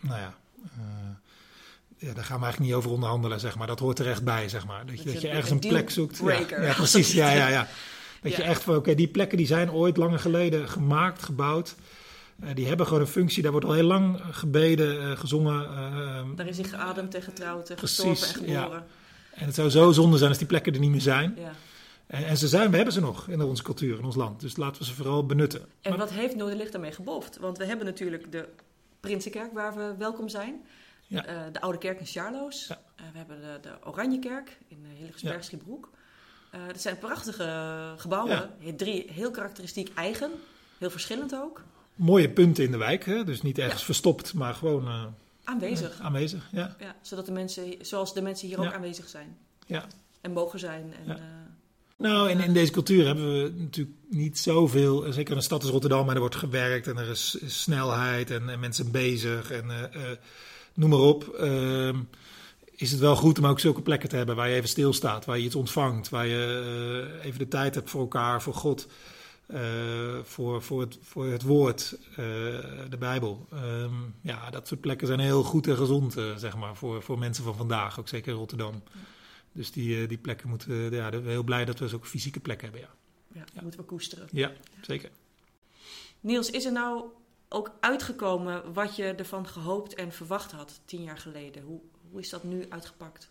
nou 0.01 0.21
ja, 0.21 0.35
ja, 1.99 2.13
daar 2.13 2.25
gaan 2.25 2.39
we 2.39 2.45
eigenlijk 2.45 2.59
niet 2.59 2.73
over 2.75 2.91
onderhandelen, 2.91 3.41
zeg 3.41 3.57
maar. 3.57 3.67
Dat 3.67 3.79
hoort 3.79 3.99
er 3.99 4.07
echt 4.09 4.25
bij, 4.25 4.49
zeg 4.49 4.67
maar. 4.67 4.87
Dat 4.87 5.03
je, 5.03 5.13
Dat 5.13 5.21
je 5.21 5.29
ergens 5.29 5.51
een 5.51 5.59
plek 5.59 5.91
zoekt. 5.91 6.21
Ja, 6.25 6.63
ja, 6.63 6.73
precies. 6.75 7.13
Ja, 7.13 7.31
ja, 7.31 7.49
ja. 7.49 7.69
Dat 8.29 8.37
je 8.37 8.43
echt 8.43 8.63
van, 8.63 8.77
oké, 8.77 8.95
die 8.95 9.09
plekken 9.09 9.37
die 9.39 9.47
zijn 9.47 9.73
ooit 9.73 9.97
lange 9.97 10.19
geleden 10.19 10.69
gemaakt, 10.69 11.23
gebouwd. 11.23 11.75
Eh, 12.41 12.49
die 12.55 12.67
hebben 12.67 12.87
gewoon 12.87 13.01
een 13.03 13.09
functie. 13.09 13.43
Daar 13.43 13.53
wordt 13.53 13.67
al 13.67 13.73
heel 13.73 13.85
lang 13.85 14.21
gebeden, 14.31 15.11
eh, 15.11 15.19
gezongen. 15.19 15.65
eh, 15.65 16.23
Daar 16.37 16.47
is 16.47 16.57
hij 16.59 16.67
geademd 16.69 17.15
en 17.15 17.23
getrouwd 17.23 17.71
en 17.71 17.77
Precies, 17.77 17.99
gestorven 18.09 18.47
en 18.47 18.53
ja. 18.53 18.61
geboren. 18.63 18.87
en 19.35 19.47
het 19.47 19.55
zou 19.55 19.71
zo 19.71 19.93
zonde 19.93 20.17
zijn 20.17 20.29
als 20.29 20.39
die 20.39 20.47
plekken 20.47 20.73
er 20.75 20.81
niet 20.81 20.91
meer 20.91 21.01
zijn. 21.01 21.35
Ja. 21.39 21.53
En, 22.07 22.27
en 22.27 22.37
ze 22.37 22.49
zijn, 22.49 22.71
we 22.71 22.77
hebben 22.77 22.95
ze 22.95 23.01
nog 23.01 23.29
in 23.29 23.43
onze 23.43 23.63
cultuur, 23.63 23.99
in 23.99 24.05
ons 24.05 24.17
land. 24.17 24.41
Dus 24.41 24.57
laten 24.57 24.79
we 24.81 24.85
ze 24.89 24.95
vooral 24.95 25.27
benutten. 25.27 25.61
En 25.81 25.91
Maar- 25.91 25.99
wat 25.99 26.11
heeft 26.11 26.37
Noorderlicht 26.37 26.73
daarmee 26.73 26.93
geboft? 26.93 27.39
Want 27.39 27.59
we 27.59 27.65
hebben 27.65 27.87
natuurlijk 27.87 28.33
de 28.33 28.49
Prinsenkerk 29.01 29.53
waar 29.53 29.75
we 29.75 29.95
welkom 29.99 30.29
zijn. 30.29 30.61
Ja. 31.07 31.49
De 31.53 31.61
Oude 31.61 31.79
Kerk 31.79 32.01
in 32.01 32.07
Charloes. 32.07 32.67
We 32.97 33.19
hebben 33.19 33.41
de, 33.41 33.59
de 33.69 33.87
Oranjekerk 33.89 34.59
in 34.69 34.79
uh, 34.83 34.89
Hillegersberg, 34.99 35.45
Schiebroek. 35.45 35.91
Dat 36.67 36.81
zijn 36.81 36.99
prachtige 36.99 37.95
gebouwen. 37.97 38.51
Drie 38.77 39.07
heel 39.13 39.31
karakteristiek 39.31 39.91
eigen. 39.95 40.31
Heel 40.79 40.91
verschillend 40.91 41.35
ook. 41.35 41.63
Mooie 41.95 42.31
punten 42.31 42.65
in 42.65 42.71
de 42.71 42.77
wijk, 42.77 43.05
hè? 43.05 43.25
dus 43.25 43.43
niet 43.43 43.59
ergens 43.59 43.79
Ja. 43.81 43.85
verstopt, 43.87 44.35
maar 44.35 44.55
gewoon 44.55 44.87
eh, 44.87 45.05
Aanwezig. 45.45 45.99
eh, 45.99 46.05
aanwezig. 46.05 46.49
Ja, 46.53 46.77
Ja, 46.81 46.95
zodat 47.03 47.27
de 47.27 47.33
mensen, 47.33 47.75
zoals 47.81 48.15
de 48.15 48.23
mensen 48.23 48.49
hier 48.49 48.61
ook 48.61 48.73
aanwezig 48.73 49.09
zijn. 49.09 49.37
ja. 49.67 49.85
En 50.21 50.33
mogen 50.33 50.59
zijn. 50.59 50.95
En, 51.07 51.19
Nou, 51.97 52.31
in, 52.31 52.41
in 52.41 52.53
deze 52.53 52.73
cultuur 52.73 53.07
hebben 53.07 53.43
we 53.43 53.53
natuurlijk 53.59 53.97
niet 54.09 54.39
zoveel. 54.39 55.13
Zeker 55.13 55.31
in 55.31 55.37
een 55.37 55.43
stad 55.43 55.63
als 55.63 55.71
Rotterdam, 55.71 56.05
maar 56.07 56.15
er 56.15 56.21
wordt 56.21 56.35
gewerkt 56.37 56.87
en 56.87 56.97
er 56.97 57.09
is, 57.11 57.35
is 57.41 57.61
snelheid 57.63 58.31
en, 58.31 58.49
en 58.49 58.61
mensen 58.61 58.91
bezig 58.91 59.51
en 59.51 59.71
noem 60.75 60.91
maar 60.91 60.99
op. 60.99 61.25
Is 62.77 62.91
het 62.91 63.01
wel 63.01 63.17
goed 63.17 63.39
om 63.39 63.47
ook 63.47 63.61
zulke 63.61 63.83
plekken 63.83 64.09
te 64.09 64.17
hebben 64.17 64.37
waar 64.37 64.49
je 64.49 64.55
even 64.55 64.69
stilstaat, 64.69 65.25
waar 65.25 65.39
je 65.39 65.45
iets 65.45 65.55
ontvangt, 65.55 66.09
waar 66.09 66.27
je 66.27 67.15
eh, 67.19 67.25
even 67.25 67.39
de 67.39 67.49
tijd 67.49 67.75
hebt 67.75 67.91
voor 67.91 68.01
elkaar, 68.01 68.43
voor 68.43 68.55
God, 68.55 68.87
eh, 69.47 70.19
voor, 70.23 70.63
voor, 70.63 70.81
het, 70.81 70.99
voor 71.03 71.27
het 71.27 71.43
woord, 71.43 71.99
eh, 72.11 72.17
de 72.89 72.97
Bijbel. 72.99 73.47
Ehm, 73.53 73.95
ja, 74.21 74.51
dat 74.51 74.69
soort 74.69 74.81
plekken 74.81 75.07
zijn 75.07 75.19
heel 75.19 75.43
goed 75.43 75.67
en 75.67 75.77
gezond, 75.77 76.13
zeg 76.37 76.57
maar, 76.57 76.77
voor, 76.77 77.03
voor 77.03 77.19
mensen 77.19 77.45
van 77.45 77.57
vandaag, 77.57 78.01
ook 78.01 78.09
zeker 78.09 78.33
in 78.33 78.39
Rotterdam. 78.39 78.83
Dus 79.53 79.73
die, 79.73 80.07
die 80.07 80.19
plekken 80.19 80.49
moeten, 80.49 80.91
ja, 80.91 81.11
heel 81.11 81.43
blij 81.43 81.65
dat 81.65 81.79
we 81.79 81.95
ook 81.95 82.07
fysieke 82.07 82.41
plekken 82.41 82.71
hebben, 82.71 82.89
ja. 83.35 83.45
ja, 83.55 83.63
moeten 83.63 83.81
we 83.81 83.87
koesteren. 83.87 84.29
Ja, 84.33 84.53
zeker. 84.81 85.11
Niels, 86.21 86.51
is 86.51 86.65
er 86.65 86.73
nou 86.73 87.05
ook 87.49 87.73
uitgekomen 87.81 88.73
wat 88.73 88.97
je 88.97 89.05
ervan 89.05 89.47
gehoopt 89.47 89.95
en 89.95 90.13
verwacht 90.13 90.53
had 90.53 90.81
tien 90.85 91.03
jaar 91.03 91.19
geleden? 91.19 91.63
Hoe, 91.63 91.81
hoe 92.11 92.21
is 92.21 92.31
dat 92.31 92.45
nu 92.45 92.67
uitgepakt? 92.69 93.31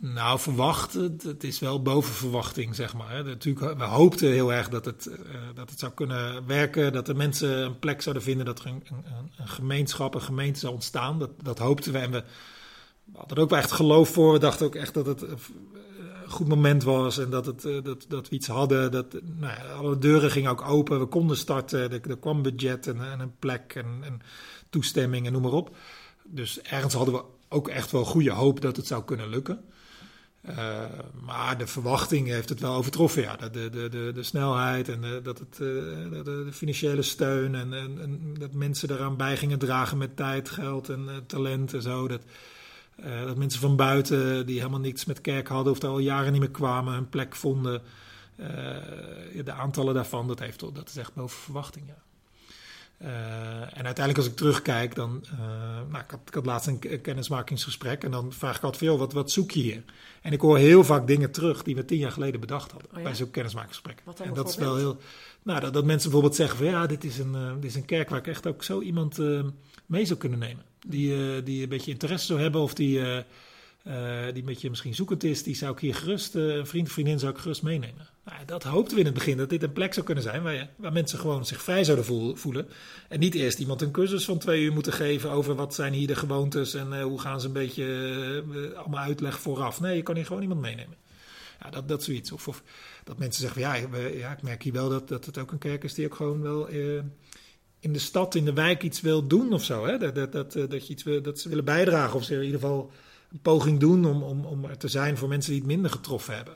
Nou, 0.00 0.38
verwacht, 0.38 0.92
het, 0.92 1.44
is 1.44 1.58
wel 1.58 1.82
boven 1.82 2.14
verwachting, 2.14 2.74
zeg 2.74 2.94
maar. 2.94 3.24
Natuurlijk, 3.24 3.78
we 3.78 3.84
hoopten 3.84 4.30
heel 4.32 4.52
erg 4.52 4.68
dat 4.68 4.84
het, 4.84 5.06
eh, 5.06 5.40
dat 5.54 5.70
het 5.70 5.78
zou 5.78 5.92
kunnen 5.92 6.46
werken, 6.46 6.92
dat 6.92 7.06
de 7.06 7.14
mensen 7.14 7.58
een 7.58 7.78
plek 7.78 8.02
zouden 8.02 8.22
vinden, 8.22 8.46
dat 8.46 8.58
er 8.58 8.66
een, 8.66 8.82
een, 8.90 9.30
een 9.36 9.48
gemeenschap, 9.48 10.14
een 10.14 10.20
gemeente 10.20 10.58
zou 10.58 10.72
ontstaan. 10.72 11.18
Dat, 11.18 11.30
dat 11.42 11.58
hoopten 11.58 11.92
we 11.92 11.98
en 11.98 12.10
we, 12.10 12.24
hadden 13.12 13.36
er 13.36 13.42
ook 13.42 13.50
wel 13.50 13.58
echt 13.58 13.72
geloof 13.72 14.08
voor. 14.08 14.32
We 14.32 14.38
dachten 14.38 14.66
ook 14.66 14.74
echt 14.74 14.94
dat 14.94 15.06
het 15.06 15.22
eh, 15.22 15.30
een 16.24 16.30
goed 16.30 16.48
moment 16.48 16.82
was 16.82 17.18
en 17.18 17.30
dat, 17.30 17.46
het, 17.46 17.64
eh, 17.64 17.82
dat, 17.82 18.04
dat 18.08 18.28
we 18.28 18.34
iets 18.34 18.46
hadden. 18.46 18.90
Dat, 18.90 19.12
nou 19.12 19.52
ja, 19.58 19.72
alle 19.72 19.98
deuren 19.98 20.30
gingen 20.30 20.50
ook 20.50 20.62
open, 20.62 21.00
we 21.00 21.06
konden 21.06 21.36
starten, 21.36 21.90
er, 21.90 22.10
er 22.10 22.18
kwam 22.18 22.42
budget 22.42 22.86
en, 22.86 23.10
en 23.10 23.20
een 23.20 23.38
plek 23.38 23.74
en, 23.74 23.98
en 24.02 24.20
toestemming 24.70 25.26
en 25.26 25.32
noem 25.32 25.42
maar 25.42 25.52
op. 25.52 25.76
Dus 26.24 26.60
ergens 26.60 26.94
hadden 26.94 27.14
we 27.14 27.24
ook 27.48 27.68
echt 27.68 27.90
wel 27.90 28.04
goede 28.04 28.30
hoop 28.30 28.60
dat 28.60 28.76
het 28.76 28.86
zou 28.86 29.04
kunnen 29.04 29.28
lukken. 29.28 29.64
Uh, 30.48 30.84
maar 31.24 31.58
de 31.58 31.66
verwachting 31.66 32.28
heeft 32.28 32.48
het 32.48 32.60
wel 32.60 32.74
overtroffen. 32.74 33.22
Ja. 33.22 33.36
De, 33.36 33.50
de, 33.50 33.88
de, 33.88 34.10
de 34.14 34.22
snelheid 34.22 34.88
en 34.88 35.00
de, 35.00 35.20
dat 35.22 35.38
het, 35.38 35.58
uh, 35.60 35.68
de, 36.10 36.22
de, 36.24 36.52
financiële 36.52 37.02
steun 37.02 37.54
en, 37.54 37.72
en, 37.72 38.34
dat 38.38 38.52
mensen 38.52 38.88
daaraan 38.88 39.16
bij 39.16 39.36
gingen 39.36 39.58
dragen 39.58 39.98
met 39.98 40.16
tijd, 40.16 40.48
geld 40.48 40.88
en 40.88 41.04
uh, 41.08 41.16
talent 41.26 41.74
en 41.74 41.82
zo. 41.82 42.08
Dat, 42.08 42.22
dat 43.26 43.36
mensen 43.36 43.60
van 43.60 43.76
buiten 43.76 44.46
die 44.46 44.58
helemaal 44.58 44.80
niets 44.80 45.04
met 45.04 45.20
kerk 45.20 45.48
hadden 45.48 45.72
of 45.72 45.78
daar 45.78 45.90
al 45.90 45.98
jaren 45.98 46.32
niet 46.32 46.40
meer 46.40 46.50
kwamen, 46.50 46.94
een 46.94 47.08
plek 47.08 47.36
vonden. 47.36 47.82
de 49.44 49.52
aantallen 49.52 49.94
daarvan, 49.94 50.26
dat, 50.26 50.38
heeft, 50.38 50.60
dat 50.60 50.88
is 50.88 50.96
echt 50.96 51.14
boven 51.14 51.38
verwachting. 51.38 51.86
Ja. 51.86 52.07
Uh, 53.02 53.08
en 53.60 53.84
uiteindelijk 53.84 54.16
als 54.16 54.26
ik 54.26 54.36
terugkijk, 54.36 54.94
dan... 54.94 55.24
Uh, 55.32 55.38
nou, 55.90 56.04
ik, 56.04 56.10
had, 56.10 56.20
ik 56.26 56.34
had 56.34 56.46
laatst 56.46 56.68
een 56.68 57.00
kennismakingsgesprek 57.00 58.04
en 58.04 58.10
dan 58.10 58.32
vraag 58.32 58.56
ik 58.56 58.62
altijd 58.62 58.82
veel, 58.82 58.98
wat, 58.98 59.12
wat 59.12 59.30
zoek 59.30 59.50
je 59.50 59.60
hier? 59.60 59.82
En 60.22 60.32
ik 60.32 60.40
hoor 60.40 60.58
heel 60.58 60.84
vaak 60.84 61.06
dingen 61.06 61.30
terug 61.30 61.62
die 61.62 61.74
we 61.74 61.84
tien 61.84 61.98
jaar 61.98 62.12
geleden 62.12 62.40
bedacht 62.40 62.70
hadden 62.70 62.90
oh 62.90 62.96
ja? 62.96 63.02
bij 63.02 63.14
zo'n 63.14 63.30
kennismakingsgesprek. 63.30 64.02
En 64.22 64.34
dat 64.34 64.48
is 64.48 64.56
wel 64.56 64.76
heel... 64.76 64.96
Nou, 65.42 65.60
dat, 65.60 65.72
dat, 65.72 65.84
mensen 65.84 66.10
bijvoorbeeld 66.10 66.36
zeggen 66.36 66.58
van 66.58 66.66
ja, 66.66 66.86
dit 66.86 67.04
is, 67.04 67.18
een, 67.18 67.34
uh, 67.34 67.52
dit 67.54 67.64
is 67.64 67.74
een 67.74 67.84
kerk 67.84 68.08
waar 68.08 68.18
ik 68.18 68.26
echt 68.26 68.46
ook 68.46 68.64
zo 68.64 68.80
iemand 68.80 69.18
mee 69.86 70.04
zou 70.04 70.18
kunnen 70.18 70.38
nemen. 70.38 70.64
Die, 70.86 71.42
die 71.42 71.62
een 71.62 71.68
beetje 71.68 71.90
interesse 71.90 72.26
zou 72.26 72.40
hebben 72.40 72.60
of 72.60 72.74
die, 72.74 73.00
die 73.82 73.92
een 74.34 74.44
beetje 74.44 74.70
misschien 74.70 74.94
zoekend 74.94 75.24
is, 75.24 75.42
die 75.42 75.56
zou 75.56 75.72
ik 75.72 75.78
hier 75.78 75.94
gerust, 75.94 76.34
een 76.34 76.66
vriend 76.66 76.86
of 76.86 76.92
vriendin 76.92 77.18
zou 77.18 77.32
ik 77.32 77.38
gerust 77.38 77.62
meenemen. 77.62 78.08
Nou, 78.28 78.44
dat 78.44 78.62
hoopten 78.62 78.94
we 78.94 79.00
in 79.00 79.06
het 79.06 79.14
begin, 79.14 79.36
dat 79.36 79.50
dit 79.50 79.62
een 79.62 79.72
plek 79.72 79.94
zou 79.94 80.06
kunnen 80.06 80.24
zijn 80.24 80.42
waar, 80.42 80.68
waar 80.76 80.92
mensen 80.92 81.18
gewoon 81.18 81.46
zich 81.46 81.62
vrij 81.62 81.84
zouden 81.84 82.36
voelen. 82.36 82.68
En 83.08 83.20
niet 83.20 83.34
eerst 83.34 83.58
iemand 83.58 83.82
een 83.82 83.90
cursus 83.90 84.24
van 84.24 84.38
twee 84.38 84.62
uur 84.62 84.72
moeten 84.72 84.92
geven 84.92 85.30
over 85.30 85.54
wat 85.54 85.74
zijn 85.74 85.92
hier 85.92 86.06
de 86.06 86.14
gewoontes 86.14 86.74
en 86.74 86.92
uh, 86.92 87.02
hoe 87.02 87.20
gaan 87.20 87.40
ze 87.40 87.46
een 87.46 87.52
beetje 87.52 87.84
uh, 88.52 88.72
allemaal 88.78 89.04
uitleg 89.04 89.40
vooraf. 89.40 89.80
Nee, 89.80 89.96
je 89.96 90.02
kan 90.02 90.14
hier 90.14 90.26
gewoon 90.26 90.42
iemand 90.42 90.60
meenemen. 90.60 90.96
Ja, 91.60 91.70
dat, 91.70 91.88
dat 91.88 92.02
zoiets. 92.02 92.32
Of, 92.32 92.48
of 92.48 92.62
dat 93.04 93.18
mensen 93.18 93.42
zeggen, 93.42 93.60
ja, 93.60 93.74
ja, 94.12 94.32
ik 94.32 94.42
merk 94.42 94.62
hier 94.62 94.72
wel 94.72 94.88
dat, 94.88 95.08
dat 95.08 95.24
het 95.24 95.38
ook 95.38 95.52
een 95.52 95.58
kerk 95.58 95.84
is 95.84 95.94
die 95.94 96.06
ook 96.06 96.14
gewoon 96.14 96.42
wel 96.42 96.70
uh, 96.70 97.00
in 97.80 97.92
de 97.92 97.98
stad, 97.98 98.34
in 98.34 98.44
de 98.44 98.52
wijk 98.52 98.82
iets 98.82 99.00
wil 99.00 99.26
doen 99.26 99.52
of 99.52 99.64
zo. 99.64 99.86
Hè? 99.86 99.98
Dat, 99.98 100.14
dat, 100.14 100.32
dat, 100.32 100.52
dat, 100.52 100.86
je 100.86 100.92
iets 100.92 101.04
dat 101.22 101.40
ze 101.40 101.48
willen 101.48 101.64
bijdragen 101.64 102.16
of 102.16 102.24
ze 102.24 102.34
in 102.34 102.42
ieder 102.42 102.60
geval 102.60 102.90
een 103.32 103.40
poging 103.40 103.80
doen 103.80 104.04
om, 104.04 104.22
om, 104.22 104.44
om 104.44 104.64
er 104.64 104.78
te 104.78 104.88
zijn 104.88 105.16
voor 105.16 105.28
mensen 105.28 105.50
die 105.50 105.60
het 105.60 105.70
minder 105.70 105.90
getroffen 105.90 106.36
hebben 106.36 106.54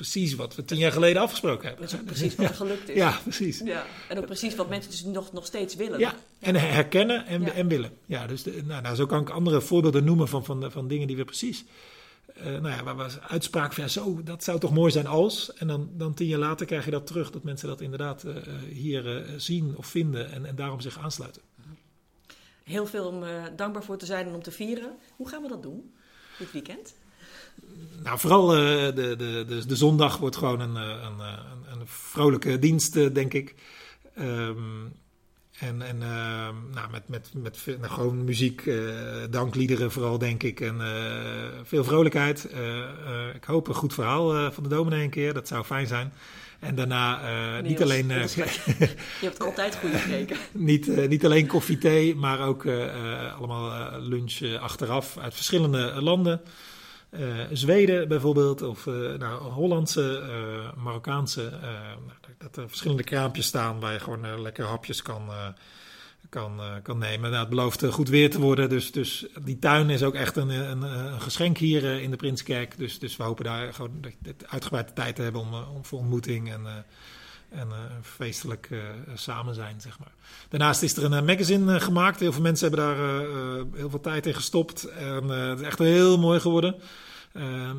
precies 0.00 0.34
wat 0.34 0.54
we 0.54 0.64
tien 0.64 0.78
jaar 0.78 0.92
geleden 0.92 1.22
afgesproken 1.22 1.68
hebben. 1.68 1.88
Dat 1.88 2.00
is 2.00 2.04
precies 2.04 2.34
wat 2.34 2.48
er 2.48 2.54
gelukt 2.54 2.88
is. 2.88 2.96
Ja, 2.96 3.18
precies. 3.22 3.58
Ja, 3.64 3.86
en 4.08 4.18
ook 4.18 4.26
precies 4.26 4.54
wat 4.54 4.68
mensen 4.68 4.90
dus 4.90 5.04
nog, 5.04 5.32
nog 5.32 5.46
steeds 5.46 5.74
willen. 5.74 5.98
Ja, 5.98 6.14
en 6.38 6.54
herkennen 6.54 7.26
en, 7.26 7.42
ja. 7.42 7.52
en 7.52 7.68
willen. 7.68 7.90
Ja, 8.06 8.26
dus 8.26 8.42
de, 8.42 8.62
nou, 8.64 8.82
nou, 8.82 8.94
zo 8.94 9.06
kan 9.06 9.20
ik 9.20 9.30
andere 9.30 9.60
voorbeelden 9.60 10.04
noemen 10.04 10.28
van, 10.28 10.44
van, 10.44 10.72
van 10.72 10.88
dingen 10.88 11.06
die 11.06 11.16
we 11.16 11.24
precies... 11.24 11.64
Uh, 12.38 12.44
nou 12.44 12.68
ja, 12.68 12.82
waar 12.82 12.96
we 12.96 13.20
uitspraak 13.20 13.72
van 13.72 13.88
zo, 13.88 14.22
dat 14.22 14.44
zou 14.44 14.58
toch 14.58 14.72
mooi 14.72 14.90
zijn 14.90 15.06
als. 15.06 15.52
En 15.54 15.66
dan, 15.66 15.90
dan 15.92 16.14
tien 16.14 16.26
jaar 16.26 16.38
later 16.38 16.66
krijg 16.66 16.84
je 16.84 16.90
dat 16.90 17.06
terug, 17.06 17.30
dat 17.30 17.42
mensen 17.42 17.68
dat 17.68 17.80
inderdaad 17.80 18.24
uh, 18.24 18.34
hier 18.68 19.06
uh, 19.06 19.34
zien 19.36 19.76
of 19.76 19.86
vinden 19.86 20.32
en, 20.32 20.46
en 20.46 20.56
daarom 20.56 20.80
zich 20.80 20.98
aansluiten. 20.98 21.42
Heel 22.64 22.86
veel 22.86 23.06
om 23.06 23.24
dankbaar 23.56 23.84
voor 23.84 23.98
te 23.98 24.06
zijn 24.06 24.26
en 24.26 24.34
om 24.34 24.42
te 24.42 24.50
vieren. 24.50 24.96
Hoe 25.16 25.28
gaan 25.28 25.42
we 25.42 25.48
dat 25.48 25.62
doen 25.62 25.94
dit 26.38 26.52
weekend? 26.52 26.94
Nou, 28.02 28.18
vooral 28.18 28.56
uh, 28.56 28.84
de, 28.84 28.92
de, 28.94 29.44
de, 29.48 29.66
de, 29.66 29.76
zondag 29.76 30.16
wordt 30.16 30.36
gewoon 30.36 30.60
een, 30.60 30.74
een, 30.74 31.18
een, 31.18 31.80
een 31.80 31.86
vrolijke 31.86 32.58
dienst, 32.58 33.14
denk 33.14 33.34
ik. 33.34 33.54
Ehm, 34.14 34.58
en, 35.58 35.82
en 35.82 35.98
nou, 36.72 36.90
met, 36.90 37.08
met, 37.08 37.30
met 37.34 37.64
nou, 37.66 37.92
gewoon 37.92 38.24
muziek, 38.24 38.70
dankliederen 39.30 39.92
vooral, 39.92 40.18
denk 40.18 40.42
ik. 40.42 40.60
En 40.60 40.80
veel 41.64 41.84
vrolijkheid. 41.84 42.48
ik 43.34 43.44
hoop 43.44 43.68
een 43.68 43.74
goed 43.74 43.94
verhaal 43.94 44.52
van 44.52 44.62
de 44.62 44.68
dominee 44.68 45.04
een 45.04 45.10
keer. 45.10 45.34
Dat 45.34 45.48
zou 45.48 45.64
fijn 45.64 45.86
zijn. 45.86 46.12
En 46.60 46.74
daarna 46.74 47.20
uh, 47.56 47.62
niet 47.62 47.82
alleen. 47.82 48.10
Uh, 48.10 48.26
je 48.36 48.88
hebt 49.20 49.40
altijd 49.40 49.76
goede 49.76 49.98
gekeken. 49.98 50.36
niet, 50.52 50.86
uh, 50.86 51.08
niet 51.08 51.24
alleen 51.24 51.46
koffie, 51.46 51.78
thee, 51.78 52.14
maar 52.14 52.40
ook 52.40 52.66
allemaal 53.38 54.00
lunch 54.00 54.58
achteraf 54.60 55.18
uit 55.18 55.34
verschillende 55.34 56.02
landen. 56.02 56.40
Zweden 57.52 58.08
bijvoorbeeld, 58.08 58.62
of 58.62 58.86
nou, 59.18 59.42
Hollandse, 59.42 60.22
Marokkaanse. 60.76 61.52
dat 62.38 62.56
er 62.56 62.68
verschillende 62.68 63.04
kraampjes 63.04 63.46
staan 63.46 63.80
waar 63.80 63.92
je 63.92 64.00
gewoon 64.00 64.42
lekker 64.42 64.64
hapjes 64.64 65.02
kan 65.02 65.30
kan, 66.30 66.60
uh, 66.60 66.74
kan 66.82 66.98
nemen. 66.98 67.30
Nou, 67.30 67.40
het 67.40 67.48
belooft 67.48 67.84
goed 67.84 68.08
weer 68.08 68.30
te 68.30 68.40
worden. 68.40 68.68
Dus, 68.68 68.92
dus 68.92 69.26
die 69.44 69.58
tuin 69.58 69.90
is 69.90 70.02
ook 70.02 70.14
echt 70.14 70.36
een, 70.36 70.48
een, 70.48 70.82
een 70.82 71.20
geschenk 71.20 71.58
hier 71.58 71.82
uh, 71.82 72.02
in 72.02 72.10
de 72.10 72.16
Prinskerk. 72.16 72.78
Dus, 72.78 72.98
dus 72.98 73.16
we 73.16 73.22
hopen 73.22 73.44
daar 73.44 73.74
gewoon 73.74 74.04
uitgebreide 74.46 74.92
tijd 74.92 75.16
te 75.16 75.22
hebben 75.22 75.40
om, 75.40 75.52
uh, 75.52 75.74
om 75.74 75.84
voor 75.84 75.98
ontmoeting 75.98 76.52
en, 76.52 76.66
en 77.50 77.68
feestelijk 78.02 78.68
samen 79.14 79.54
zijn, 79.54 79.80
zeg 79.80 79.98
maar. 79.98 80.12
Daarnaast 80.48 80.82
is 80.82 80.96
er 80.96 81.12
een 81.12 81.24
magazine 81.24 81.80
gemaakt. 81.80 82.20
Heel 82.20 82.32
veel 82.32 82.42
mensen 82.42 82.68
hebben 82.68 82.86
daar 82.86 83.20
heel 83.74 83.90
veel 83.90 84.00
tijd 84.00 84.26
in 84.26 84.34
gestopt. 84.34 84.84
En 84.84 85.28
het 85.28 85.60
is 85.60 85.66
echt 85.66 85.78
heel 85.78 86.18
mooi 86.18 86.40
geworden. 86.40 86.74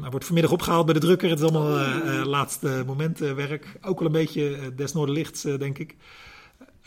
hij 0.01 0.09
wordt 0.09 0.25
vanmiddag 0.25 0.51
opgehaald 0.51 0.85
bij 0.85 0.93
de 0.93 0.99
drukker. 0.99 1.29
Het 1.29 1.39
is 1.39 1.45
allemaal 1.45 2.25
laatste 2.25 2.83
moment 2.85 3.19
werk. 3.19 3.77
Ook 3.81 3.99
wel 3.99 4.07
een 4.07 4.13
beetje 4.13 4.73
des 4.75 4.93
Noorderlichts, 4.93 5.41
denk 5.41 5.77
ik. 5.77 5.95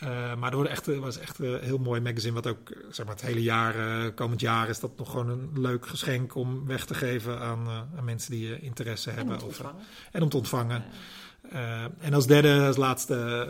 Uh, 0.03 0.35
maar 0.35 0.51
het 0.51 0.67
echt, 0.67 0.97
was 0.99 1.17
echt 1.17 1.39
een 1.39 1.59
heel 1.61 1.77
mooi 1.77 2.01
magazine. 2.01 2.33
Wat 2.33 2.47
ook 2.47 2.71
zeg 2.89 3.05
maar, 3.05 3.15
het 3.15 3.25
hele 3.25 3.41
jaar, 3.41 3.75
uh, 3.75 4.11
komend 4.15 4.41
jaar, 4.41 4.69
is 4.69 4.79
dat 4.79 4.97
nog 4.97 5.11
gewoon 5.11 5.29
een 5.29 5.49
leuk 5.53 5.87
geschenk 5.87 6.35
om 6.35 6.65
weg 6.65 6.85
te 6.85 6.93
geven 6.93 7.39
aan, 7.39 7.67
uh, 7.67 7.97
aan 7.97 8.03
mensen 8.03 8.31
die 8.31 8.59
interesse 8.59 9.09
en 9.09 9.15
hebben. 9.15 9.41
Om 9.41 9.47
of, 9.47 9.61
en 10.11 10.21
om 10.21 10.29
te 10.29 10.37
ontvangen. 10.37 10.83
en 11.99 12.13
als 12.13 12.27
derde, 12.27 12.65
als 12.67 12.75
laatste, 12.75 13.47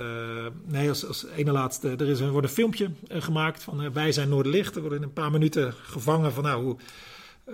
nee, 0.65 0.89
als, 0.89 1.08
als 1.08 1.25
ene 1.25 1.51
laatste, 1.51 1.89
er, 1.89 2.08
is, 2.08 2.19
er 2.19 2.31
wordt 2.31 2.47
een 2.47 2.53
filmpje 2.53 2.89
gemaakt 3.08 3.63
van 3.63 3.93
Wij 3.93 4.12
zijn 4.12 4.29
Noorderlicht. 4.29 4.75
Er 4.75 4.81
worden 4.81 4.99
in 4.99 5.05
een 5.05 5.13
paar 5.13 5.31
minuten 5.31 5.73
gevangen 5.73 6.34
van 6.34 6.43
nou, 6.43 6.63
hoe, 6.63 6.77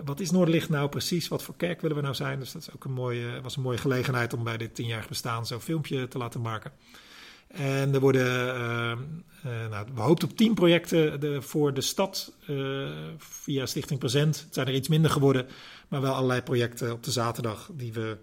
wat 0.04 0.20
is 0.20 0.32
Noorderlicht 0.32 0.70
nou 0.70 0.90
precies? 0.90 1.28
Wat 1.28 1.44
voor 1.44 1.56
kerk 1.56 1.82
willen 1.82 1.98
we 1.98 2.04
nou 2.04 2.16
zijn? 2.16 2.40
Dus 2.40 2.52
dat 2.52 2.62
is 2.62 2.74
ook 2.76 2.84
een 2.84 2.92
mooie, 2.92 3.42
was 3.42 3.56
een 3.56 3.62
mooie 3.62 3.78
gelegenheid 3.78 4.34
om 4.34 4.44
bij 4.44 4.58
dit 4.58 4.76
tienjarig 4.76 5.08
bestaan 5.08 5.46
zo'n 5.46 5.62
filmpje 5.62 6.08
te 6.08 6.18
laten 6.18 6.42
maken. 6.42 6.72
En 7.52 7.94
er 7.94 8.00
worden, 8.00 8.56
uh, 9.46 9.68
nou, 9.70 9.88
we 9.94 10.02
hoopten 10.02 10.30
op 10.30 10.38
tien 10.38 10.54
projecten 10.54 11.20
de, 11.20 11.42
voor 11.42 11.74
de 11.74 11.82
stad 11.82 12.34
uh, 12.50 12.90
via 13.18 13.66
Stichting 13.66 14.00
Present. 14.00 14.40
Het 14.40 14.54
zijn 14.54 14.68
er 14.68 14.74
iets 14.74 14.88
minder 14.88 15.12
geworden, 15.12 15.48
maar 15.88 16.02
wel 16.02 16.14
allerlei 16.14 16.42
projecten 16.42 16.92
op 16.92 17.04
de 17.04 17.12
zaterdag 17.12 17.70
die 17.74 17.94
we. 17.94 18.18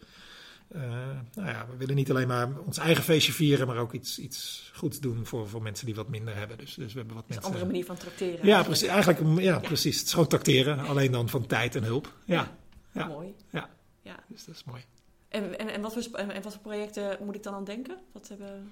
nou 1.34 1.48
ja, 1.48 1.66
we 1.70 1.76
willen 1.76 1.94
niet 1.94 2.10
alleen 2.10 2.28
maar 2.28 2.48
ons 2.66 2.78
eigen 2.78 3.04
feestje 3.04 3.32
vieren, 3.32 3.66
maar 3.66 3.76
ook 3.76 3.92
iets, 3.92 4.18
iets 4.18 4.70
goeds 4.74 5.00
doen 5.00 5.26
voor, 5.26 5.48
voor 5.48 5.62
mensen 5.62 5.86
die 5.86 5.94
wat 5.94 6.08
minder 6.08 6.36
hebben. 6.36 6.58
Dus, 6.58 6.74
dus 6.74 6.92
we 6.92 6.98
hebben 6.98 7.16
wat 7.16 7.28
mensen. 7.28 7.46
Een 7.46 7.52
andere 7.52 7.70
manier 7.70 7.84
van 7.84 7.96
tracteren. 7.96 8.46
Ja, 8.46 8.62
precies. 8.62 8.88
Eigenlijk, 8.88 9.20
ja, 9.36 9.42
ja, 9.42 9.58
precies. 9.58 9.96
Het 9.96 10.06
is 10.06 10.12
gewoon 10.12 10.28
tracteren, 10.28 10.78
alleen 10.78 11.12
dan 11.12 11.28
van 11.28 11.46
tijd 11.46 11.74
en 11.74 11.82
hulp. 11.82 12.12
Ja. 12.24 12.56
ja. 12.92 13.06
Mooi. 13.06 13.34
Ja. 13.50 13.70
ja. 14.02 14.16
Dus 14.28 14.44
dat 14.44 14.54
is 14.54 14.64
mooi. 14.64 14.82
En, 15.28 15.58
en, 15.58 15.68
en, 15.68 15.80
wat 15.80 15.92
voor, 15.92 16.18
en 16.18 16.42
wat 16.42 16.52
voor 16.52 16.62
projecten 16.62 17.18
moet 17.24 17.34
ik 17.34 17.42
dan 17.42 17.54
aan 17.54 17.64
denken? 17.64 17.96
Wat 18.12 18.28
hebben 18.28 18.70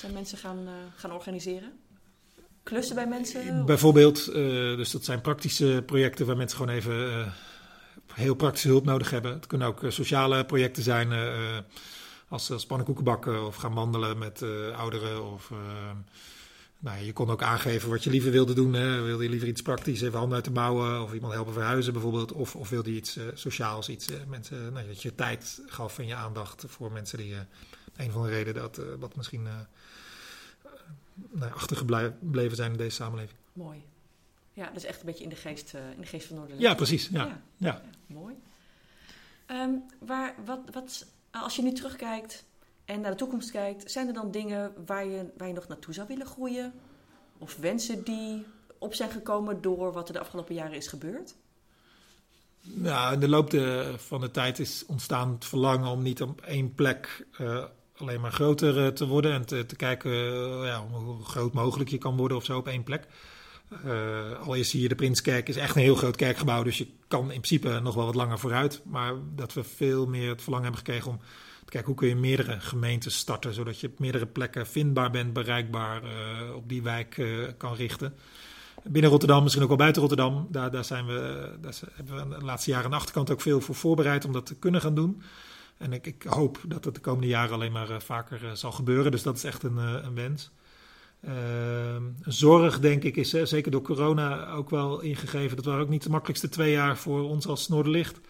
zijn 0.00 0.12
mensen 0.12 0.38
gaan, 0.38 0.58
uh, 0.58 0.72
gaan 0.96 1.12
organiseren? 1.12 1.72
Klussen 2.62 2.94
bij 2.94 3.06
mensen? 3.06 3.66
Bijvoorbeeld, 3.66 4.28
uh, 4.28 4.34
dus 4.76 4.90
dat 4.90 5.04
zijn 5.04 5.20
praktische 5.20 5.82
projecten 5.86 6.26
waar 6.26 6.36
mensen 6.36 6.58
gewoon 6.58 6.74
even 6.74 7.08
uh, 7.08 7.32
heel 8.14 8.34
praktische 8.34 8.68
hulp 8.68 8.84
nodig 8.84 9.10
hebben. 9.10 9.32
Het 9.32 9.46
kunnen 9.46 9.66
ook 9.66 9.84
sociale 9.88 10.44
projecten 10.44 10.82
zijn, 10.82 11.12
als, 12.28 12.50
als 12.50 12.66
pannenkoeken 12.66 13.04
bakken 13.04 13.46
of 13.46 13.56
gaan 13.56 13.74
wandelen 13.74 14.18
met 14.18 14.42
ouderen. 14.76 15.32
Of, 15.32 15.50
nou, 16.78 17.04
je 17.04 17.12
kon 17.12 17.30
ook 17.30 17.42
aangeven 17.42 17.90
wat 17.90 18.04
je 18.04 18.10
liever 18.10 18.30
wilde 18.30 18.52
doen. 18.54 18.72
Hè. 18.72 19.02
Wilde 19.02 19.22
je 19.22 19.30
liever 19.30 19.48
iets 19.48 19.62
praktisch, 19.62 20.00
even 20.00 20.18
handen 20.18 20.36
uit 20.36 20.44
de 20.44 20.50
mouwen 20.50 21.02
of 21.02 21.12
iemand 21.12 21.32
helpen 21.32 21.52
verhuizen 21.52 21.92
bijvoorbeeld. 21.92 22.32
Of, 22.32 22.56
of 22.56 22.68
wilde 22.68 22.90
je 22.90 22.96
iets 22.96 23.18
sociaals, 23.34 23.88
iets, 23.88 24.08
mensen, 24.28 24.72
nou, 24.72 24.86
dat 24.86 25.02
je 25.02 25.14
tijd 25.14 25.62
gaf 25.66 25.98
en 25.98 26.06
je 26.06 26.14
aandacht 26.14 26.64
voor 26.66 26.92
mensen 26.92 27.18
die 27.18 27.34
een 27.96 28.10
van 28.10 28.22
de 28.22 28.28
redenen 28.28 28.62
dat 28.62 28.80
wat 28.98 29.16
misschien 29.16 29.48
nou, 31.30 31.52
achtergebleven 31.52 32.56
zijn 32.56 32.70
in 32.70 32.78
deze 32.78 32.94
samenleving. 32.94 33.38
Mooi. 33.52 33.84
Ja, 34.52 34.66
dat 34.66 34.76
is 34.76 34.84
echt 34.84 35.00
een 35.00 35.06
beetje 35.06 35.24
in 35.24 35.30
de 35.30 35.36
geest, 35.36 35.74
uh, 35.74 35.80
in 35.94 36.00
de 36.00 36.06
geest 36.06 36.26
van 36.26 36.36
Noorderland. 36.36 36.66
Ja, 36.66 36.74
precies. 36.74 37.08
Ja. 37.08 37.24
ja. 37.24 37.42
ja. 37.56 37.82
mooi. 38.06 38.34
Um, 39.46 39.82
waar, 39.98 40.34
wat, 40.44 40.60
wat, 40.72 41.06
als 41.30 41.56
je 41.56 41.62
nu 41.62 41.72
terugkijkt 41.72 42.44
en 42.84 43.00
naar 43.00 43.10
de 43.10 43.16
toekomst 43.16 43.50
kijkt, 43.50 43.90
zijn 43.90 44.06
er 44.06 44.14
dan 44.14 44.30
dingen 44.30 44.72
waar 44.86 45.06
je, 45.06 45.30
waar 45.36 45.48
je 45.48 45.54
nog 45.54 45.68
naartoe 45.68 45.94
zou 45.94 46.08
willen 46.08 46.26
groeien? 46.26 46.72
Of 47.38 47.56
wensen 47.56 48.04
die 48.04 48.46
op 48.78 48.94
zijn 48.94 49.10
gekomen 49.10 49.60
door 49.60 49.92
wat 49.92 50.08
er 50.08 50.14
de 50.14 50.20
afgelopen 50.20 50.54
jaren 50.54 50.76
is 50.76 50.86
gebeurd? 50.86 51.34
Nou, 52.62 53.12
in 53.12 53.20
de 53.20 53.28
loop 53.28 53.50
de, 53.50 53.94
van 53.96 54.20
de 54.20 54.30
tijd 54.30 54.58
is 54.58 54.86
ontstaan 54.86 55.32
het 55.32 55.44
verlangen 55.44 55.90
om 55.90 56.02
niet 56.02 56.22
op 56.22 56.40
één 56.40 56.74
plek 56.74 57.26
uh, 57.40 57.64
alleen 58.00 58.20
maar 58.20 58.32
groter 58.32 58.84
eh, 58.84 58.92
te 58.92 59.06
worden 59.06 59.32
en 59.32 59.46
te, 59.46 59.76
kijken 59.76 60.10
eh, 60.12 60.64
ja, 60.64 60.86
hoe 60.90 61.24
groot 61.24 61.52
mogelijk 61.52 61.90
je 61.90 61.98
kan 61.98 62.16
worden 62.16 62.36
of 62.36 62.44
zo 62.44 62.58
op 62.58 62.68
één 62.68 62.82
plek. 62.82 63.06
Uh, 63.86 64.46
al 64.46 64.54
is 64.54 64.72
hier 64.72 64.88
de 64.88 64.94
Prinskerk 64.94 65.48
is 65.48 65.56
echt 65.56 65.76
een 65.76 65.82
heel 65.82 65.94
groot 65.94 66.16
kerkgebouw, 66.16 66.62
dus 66.62 66.78
je 66.78 66.86
kan 67.08 67.20
in 67.20 67.26
principe 67.26 67.80
nog 67.80 67.94
wel 67.94 68.04
wat 68.04 68.14
langer 68.14 68.38
vooruit. 68.38 68.82
Maar 68.84 69.14
dat 69.34 69.52
we 69.52 69.64
veel 69.64 70.06
meer 70.06 70.28
het 70.28 70.42
verlangen 70.42 70.66
hebben 70.66 70.86
gekregen 70.86 71.10
om 71.10 71.18
te 71.64 71.70
kijken 71.70 71.90
hoe 71.90 71.98
kun 71.98 72.08
je 72.08 72.16
meerdere 72.16 72.60
gemeenten 72.60 73.10
starten, 73.10 73.54
zodat 73.54 73.80
je 73.80 73.86
op 73.86 73.98
meerdere 73.98 74.26
plekken 74.26 74.66
vindbaar 74.66 75.10
bent, 75.10 75.32
bereikbaar 75.32 76.02
op 76.54 76.68
die 76.68 76.82
wijk 76.82 77.22
kan 77.56 77.74
richten. 77.74 78.14
Binnen 78.84 79.10
Rotterdam, 79.10 79.42
misschien 79.42 79.62
ook 79.62 79.68
wel 79.68 79.78
buiten 79.78 80.02
Rotterdam, 80.02 80.46
daar, 80.50 80.70
daar, 80.70 80.84
zijn 80.84 81.06
we, 81.06 81.50
daar 81.60 81.74
hebben 81.94 82.28
we 82.28 82.38
de 82.38 82.44
laatste 82.44 82.70
jaren 82.70 82.84
aan 82.84 82.90
de 82.90 82.96
achterkant 82.96 83.30
ook 83.30 83.40
veel 83.40 83.60
voor 83.60 83.74
voorbereid 83.74 84.24
om 84.24 84.32
dat 84.32 84.46
te 84.46 84.54
kunnen 84.54 84.80
gaan 84.80 84.94
doen. 84.94 85.22
En 85.80 85.92
ik, 85.92 86.06
ik, 86.06 86.22
hoop 86.22 86.60
dat 86.66 86.84
het 86.84 86.94
de 86.94 87.00
komende 87.00 87.26
jaren 87.26 87.54
alleen 87.54 87.72
maar 87.72 87.90
uh, 87.90 88.00
vaker 88.00 88.44
uh, 88.44 88.50
zal 88.52 88.72
gebeuren. 88.72 89.10
Dus 89.10 89.22
dat 89.22 89.36
is 89.36 89.44
echt 89.44 89.62
een, 89.62 89.76
uh, 89.76 89.96
een 90.02 90.14
wens. 90.14 90.50
Ehm, 91.20 92.02
zorg, 92.24 92.80
denk 92.80 93.02
ik, 93.04 93.16
is 93.16 93.30
zeker 93.30 93.70
door 93.70 93.82
corona 93.82 94.50
ook 94.50 94.70
wel 94.70 95.00
ingegeven. 95.00 95.56
Dat 95.56 95.64
waren 95.64 95.82
ook 95.82 95.88
niet 95.88 96.02
de 96.02 96.10
makkelijkste 96.10 96.48
twee 96.48 96.72
jaar 96.72 96.96
voor 96.96 97.22
ons 97.22 97.46
als 97.46 97.68
Noorderlicht. 97.68 98.20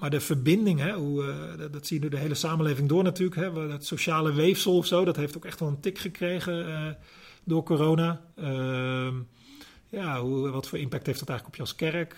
Maar 0.00 0.10
de 0.10 0.20
verbinding, 0.20 0.80
hè, 0.80 0.92
hoe, 0.92 1.34
dat, 1.58 1.72
dat, 1.72 1.86
zie 1.86 1.96
je 1.98 2.02
nu 2.02 2.10
de 2.10 2.18
hele 2.18 2.34
samenleving 2.34 2.88
door 2.88 3.02
natuurlijk. 3.02 3.40
Hè, 3.40 3.68
dat 3.68 3.84
sociale 3.84 4.32
weefsel 4.32 4.76
of 4.76 4.86
zo, 4.86 5.04
dat 5.04 5.16
heeft 5.16 5.36
ook 5.36 5.44
echt 5.44 5.60
wel 5.60 5.68
een 5.68 5.80
tik 5.80 5.98
gekregen 5.98 6.98
door 7.44 7.62
corona. 7.62 8.20
Ehm, 8.36 9.14
ja, 9.88 10.20
hoe, 10.20 10.50
wat 10.50 10.68
voor 10.68 10.78
impact 10.78 11.06
heeft 11.06 11.18
dat 11.18 11.28
eigenlijk 11.28 11.48
op 11.48 11.54
je 11.54 11.70
als 11.70 11.74
kerk? 11.74 12.16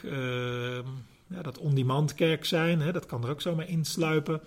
Ja, 1.28 1.42
dat 1.42 1.58
on-demand 1.58 2.14
kerk 2.14 2.44
zijn, 2.44 2.80
hè, 2.80 2.92
dat 2.92 3.06
kan 3.06 3.24
er 3.24 3.30
ook 3.30 3.40
zomaar 3.40 3.68
insluipen. 3.68 4.40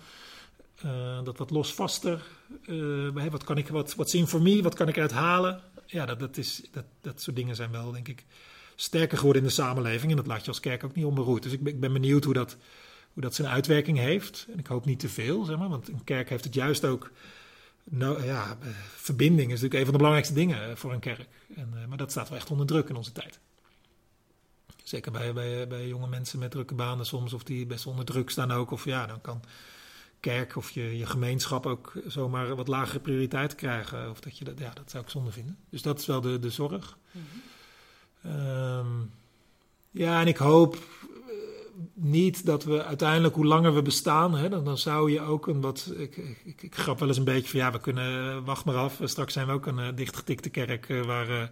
Uh, 0.85 1.23
dat 1.23 1.37
wat 1.37 1.49
losvaster. 1.49 2.21
Uh, 2.65 3.27
wat 3.29 3.43
kan 3.43 3.57
ik, 3.57 3.67
wat, 3.67 3.95
what's 3.95 4.13
in 4.13 4.27
for 4.27 4.41
me, 4.41 4.61
wat 4.61 4.75
kan 4.75 4.87
ik 4.87 4.95
eruit 4.95 5.11
halen? 5.11 5.61
Ja, 5.85 6.05
dat, 6.05 6.19
dat, 6.19 6.37
is, 6.37 6.61
dat, 6.71 6.85
dat 7.01 7.21
soort 7.21 7.35
dingen 7.35 7.55
zijn 7.55 7.71
wel, 7.71 7.91
denk 7.91 8.07
ik, 8.07 8.25
sterker 8.75 9.17
geworden 9.17 9.41
in 9.41 9.47
de 9.47 9.53
samenleving. 9.53 10.11
En 10.11 10.17
dat 10.17 10.27
laat 10.27 10.41
je 10.41 10.47
als 10.47 10.59
kerk 10.59 10.83
ook 10.83 10.95
niet 10.95 11.05
onberoerd. 11.05 11.43
Dus 11.43 11.51
ik 11.51 11.63
ben, 11.63 11.73
ik 11.73 11.79
ben 11.79 11.93
benieuwd 11.93 12.23
hoe 12.23 12.33
dat, 12.33 12.57
hoe 13.13 13.23
dat 13.23 13.35
zijn 13.35 13.47
uitwerking 13.47 13.97
heeft. 13.97 14.47
En 14.51 14.59
ik 14.59 14.67
hoop 14.67 14.85
niet 14.85 14.99
te 14.99 15.09
veel, 15.09 15.43
zeg 15.45 15.57
maar, 15.57 15.69
want 15.69 15.87
een 15.87 16.03
kerk 16.03 16.29
heeft 16.29 16.43
het 16.43 16.53
juist 16.53 16.85
ook. 16.85 17.11
Nou 17.83 18.23
ja, 18.23 18.57
verbinding 18.95 19.51
is 19.51 19.61
natuurlijk 19.61 19.73
een 19.73 19.83
van 19.83 19.91
de 19.91 19.97
belangrijkste 19.97 20.33
dingen 20.33 20.77
voor 20.77 20.93
een 20.93 20.99
kerk. 20.99 21.27
En, 21.55 21.73
maar 21.87 21.97
dat 21.97 22.11
staat 22.11 22.29
wel 22.29 22.37
echt 22.37 22.51
onder 22.51 22.65
druk 22.65 22.89
in 22.89 22.95
onze 22.95 23.11
tijd. 23.11 23.39
Zeker 24.83 25.11
bij, 25.11 25.33
bij, 25.33 25.67
bij 25.67 25.87
jonge 25.87 26.07
mensen 26.07 26.39
met 26.39 26.51
drukke 26.51 26.73
banen 26.73 27.05
soms, 27.05 27.33
of 27.33 27.43
die 27.43 27.65
best 27.65 27.85
onder 27.85 28.05
druk 28.05 28.29
staan 28.29 28.51
ook. 28.51 28.71
Of 28.71 28.85
ja, 28.85 29.05
dan 29.05 29.21
kan 29.21 29.41
kerk 30.21 30.55
of 30.55 30.69
je, 30.69 30.97
je 30.97 31.05
gemeenschap 31.05 31.65
ook 31.65 31.93
zomaar 32.07 32.55
wat 32.55 32.67
lagere 32.67 32.99
prioriteit 32.99 33.55
krijgen. 33.55 34.09
Of 34.09 34.19
dat 34.19 34.37
je 34.37 34.43
dat, 34.43 34.59
ja, 34.59 34.71
dat 34.73 34.91
zou 34.91 35.03
ik 35.03 35.09
zonde 35.09 35.31
vinden. 35.31 35.57
Dus 35.69 35.81
dat 35.81 35.99
is 35.99 36.05
wel 36.05 36.21
de, 36.21 36.39
de 36.39 36.49
zorg. 36.49 36.97
Mm 37.11 37.21
-hmm. 38.21 38.31
um, 38.31 39.11
ja, 39.91 40.21
en 40.21 40.27
ik 40.27 40.37
hoop 40.37 40.75
uh, 40.75 40.79
niet 41.93 42.45
dat 42.45 42.63
we 42.63 42.83
uiteindelijk, 42.83 43.35
hoe 43.35 43.45
langer 43.45 43.73
we 43.73 43.81
bestaan, 43.81 44.35
hè, 44.35 44.49
dan, 44.49 44.63
dan 44.63 44.77
zou 44.77 45.11
je 45.11 45.21
ook 45.21 45.47
een 45.47 45.61
wat. 45.61 45.93
Ik, 45.97 46.17
ik, 46.43 46.61
ik, 46.61 46.75
grap 46.75 46.99
wel 46.99 47.07
eens 47.07 47.17
een 47.17 47.23
beetje 47.23 47.49
van 47.49 47.59
ja, 47.59 47.71
we 47.71 47.79
kunnen, 47.79 48.43
wacht 48.43 48.65
maar 48.65 48.75
af. 48.75 48.99
Straks 49.03 49.33
zijn 49.33 49.47
we 49.47 49.53
ook 49.53 49.65
een 49.65 49.79
uh, 49.79 49.87
dichtgetikte 49.95 50.49
kerk 50.49 50.89
uh, 50.89 51.05
waar, 51.05 51.51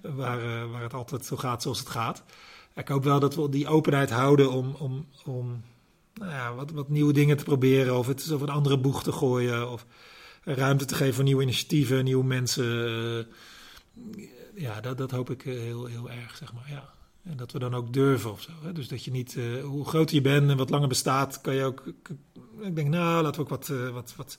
waar, 0.00 0.70
waar 0.70 0.82
het 0.82 0.94
altijd 0.94 1.24
zo 1.24 1.36
gaat 1.36 1.62
zoals 1.62 1.78
het 1.78 1.88
gaat 1.88 2.24
ik 2.78 2.88
hoop 2.88 3.04
wel 3.04 3.20
dat 3.20 3.34
we 3.34 3.48
die 3.48 3.68
openheid 3.68 4.10
houden 4.10 4.50
om, 4.50 4.74
om, 4.78 5.06
om 5.24 5.62
nou 6.14 6.30
ja, 6.30 6.54
wat, 6.54 6.70
wat 6.70 6.88
nieuwe 6.88 7.12
dingen 7.12 7.36
te 7.36 7.44
proberen. 7.44 7.98
Of 7.98 8.06
het 8.06 8.32
over 8.32 8.48
een 8.48 8.54
andere 8.54 8.78
boeg 8.78 9.02
te 9.02 9.12
gooien. 9.12 9.70
Of, 9.70 9.86
ruimte 10.54 10.84
te 10.84 10.94
geven 10.94 11.14
voor 11.14 11.24
nieuwe 11.24 11.42
initiatieven, 11.42 12.04
nieuwe 12.04 12.24
mensen. 12.24 13.26
eh, 14.16 14.24
ja, 14.54 14.80
dat, 14.80 14.98
dat 14.98 15.10
hoop 15.10 15.30
ik 15.30 15.46
eh, 15.46 15.54
heel, 15.54 15.84
heel 15.84 16.10
erg, 16.10 16.36
zeg 16.36 16.52
maar. 16.52 16.66
Ja. 16.70 16.88
En 17.22 17.36
dat 17.36 17.52
we 17.52 17.58
dan 17.58 17.74
ook 17.74 17.92
durven 17.92 18.32
of 18.32 18.40
zo. 18.40 18.50
Hè? 18.62 18.72
Dus 18.72 18.88
dat 18.88 19.04
je 19.04 19.10
niet, 19.10 19.36
eh, 19.36 19.64
hoe 19.64 19.84
groter 19.84 20.14
je 20.14 20.20
bent 20.20 20.50
en 20.50 20.56
wat 20.56 20.70
langer 20.70 20.88
bestaat, 20.88 21.40
kan 21.40 21.54
je 21.54 21.64
ook. 21.64 21.82
Ik 22.60 22.76
denk, 22.76 22.88
nou, 22.88 23.22
laten 23.22 23.34
we 23.34 23.40
ook 23.40 23.48
wat, 23.48 23.66
wat, 23.92 24.14
wat, 24.16 24.38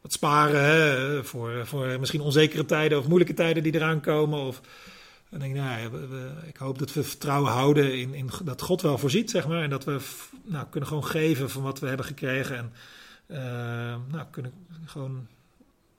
wat 0.00 0.12
sparen 0.12 0.64
hè? 0.64 1.24
Voor, 1.24 1.66
voor 1.66 2.00
misschien 2.00 2.20
onzekere 2.20 2.64
tijden 2.64 2.98
of 2.98 3.06
moeilijke 3.06 3.34
tijden 3.34 3.62
die 3.62 3.74
eraan 3.74 4.00
komen. 4.00 4.38
Of, 4.38 4.60
dan 5.30 5.38
denk 5.40 5.54
ik, 5.54 5.60
nou, 5.60 5.80
ja, 5.80 5.90
we- 5.90 6.06
we- 6.06 6.32
ik 6.46 6.56
hoop 6.56 6.78
dat 6.78 6.92
we 6.92 7.02
vertrouwen 7.04 7.52
houden 7.52 7.98
in, 7.98 8.14
in 8.14 8.30
dat 8.44 8.62
God 8.62 8.82
wel 8.82 8.98
voorziet, 8.98 9.30
zeg 9.30 9.48
maar. 9.48 9.62
En 9.62 9.70
dat 9.70 9.84
we 9.84 10.00
nou, 10.44 10.66
kunnen 10.70 10.88
gewoon 10.88 11.04
geven 11.04 11.50
van 11.50 11.62
wat 11.62 11.78
we 11.78 11.86
hebben 11.88 12.06
gekregen. 12.06 12.56
En 12.56 12.72
eh, 13.26 13.96
nou, 14.12 14.26
kunnen 14.30 14.52
gewoon, 14.84 15.26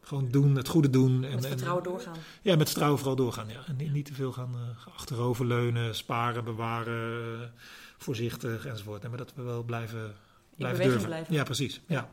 gewoon 0.01 0.29
doen, 0.31 0.55
het 0.55 0.67
goede 0.67 0.89
doen. 0.89 1.23
En, 1.23 1.35
Met 1.35 1.43
en- 1.43 1.49
vertrouwen 1.49 1.83
doorgaan. 1.83 2.15
ja, 2.41 2.55
met 2.55 2.67
vertrouwen 2.67 2.97
vooral 2.99 3.15
doorgaan. 3.17 3.47
Ja. 3.49 3.59
En 3.67 3.75
niet, 3.75 3.91
niet 3.93 4.05
te 4.05 4.13
veel 4.13 4.31
gaan 4.31 4.53
eh, 4.55 4.93
achteroverleunen, 4.95 5.95
sparen, 5.95 6.43
bewaren, 6.43 7.53
voorzichtig 7.97 8.65
enzovoort. 8.65 9.03
En 9.03 9.09
maar 9.09 9.17
dat 9.17 9.33
we 9.35 9.41
wel 9.41 9.63
blijven, 9.63 10.13
blijven 10.57 10.83
durven. 10.83 11.05
blijven. 11.05 11.33
Ja, 11.33 11.43
precies. 11.43 11.81
Ja. 11.87 12.09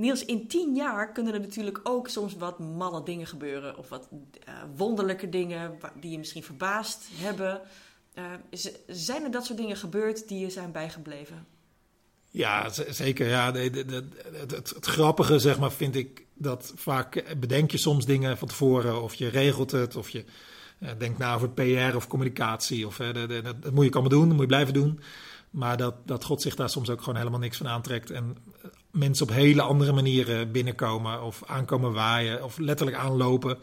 Niels, 0.00 0.24
in 0.24 0.48
tien 0.48 0.74
jaar 0.74 1.12
kunnen 1.12 1.34
er 1.34 1.40
natuurlijk 1.40 1.80
ook 1.82 2.08
soms 2.08 2.36
wat 2.36 2.58
malle 2.58 3.02
dingen 3.02 3.26
gebeuren. 3.26 3.78
Of 3.78 3.88
wat 3.88 4.08
eh, 4.44 4.54
wonderlijke 4.76 5.28
dingen 5.28 5.78
die 6.00 6.10
je 6.10 6.18
misschien 6.18 6.42
verbaasd 6.42 7.08
hebben. 7.12 7.60
Eh, 8.14 8.24
zijn 8.86 9.24
er 9.24 9.30
dat 9.30 9.46
soort 9.46 9.58
dingen 9.58 9.76
gebeurd 9.76 10.28
die 10.28 10.38
je 10.38 10.50
zijn 10.50 10.72
bijgebleven? 10.72 11.46
Ja, 12.30 12.68
zeker. 12.88 13.28
Ja, 13.28 13.52
het, 13.52 14.50
het, 14.50 14.76
grappige, 14.80 15.38
zeg 15.38 15.58
maar, 15.58 15.72
vind 15.72 15.96
ik 15.96 16.26
dat 16.34 16.72
vaak 16.76 17.38
bedenk 17.40 17.70
je 17.70 17.78
soms 17.78 18.06
dingen 18.06 18.38
van 18.38 18.48
tevoren. 18.48 19.02
Of 19.02 19.14
je 19.14 19.28
regelt 19.28 19.70
het, 19.70 19.96
of 19.96 20.08
je 20.08 20.24
eh, 20.80 20.88
denkt 20.98 21.18
na 21.18 21.34
over 21.34 21.50
PR 21.50 21.96
of 21.96 22.06
communicatie. 22.06 22.86
Of, 22.86 23.00
eh, 23.00 23.12
dat, 23.42 23.70
moet 23.72 23.84
je 23.84 23.92
allemaal 23.92 24.08
doen, 24.10 24.24
dat 24.24 24.32
moet 24.32 24.40
je 24.40 24.46
blijven 24.46 24.74
doen. 24.74 25.00
Maar 25.50 25.76
dat, 25.76 25.94
dat 26.04 26.24
God 26.24 26.42
zich 26.42 26.54
daar 26.54 26.70
soms 26.70 26.90
ook 26.90 27.00
gewoon 27.00 27.16
helemaal 27.16 27.40
niks 27.40 27.56
van 27.56 27.68
aantrekt. 27.68 28.10
En 28.10 28.36
eh, 28.62 28.70
mensen 28.90 29.28
op 29.28 29.32
hele 29.32 29.62
andere 29.62 29.92
manieren 29.92 30.52
binnenkomen 30.52 31.22
of 31.22 31.42
aankomen 31.46 31.92
waaien. 31.92 32.44
Of 32.44 32.58
letterlijk 32.58 32.98
aanlopen. 32.98 33.58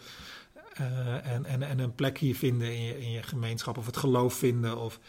eh, 0.73 1.33
en, 1.33 1.45
en, 1.45 1.63
en 1.63 1.79
een 1.79 1.95
plek 1.95 2.17
hier 2.17 2.35
vinden 2.35 2.75
in 2.75 2.83
je, 2.83 2.99
in 2.99 3.11
je 3.11 3.23
gemeenschap. 3.23 3.77
Of 3.77 3.85
het 3.85 3.97
geloof 3.97 4.33
vinden. 4.33 4.77
Of 4.77 4.99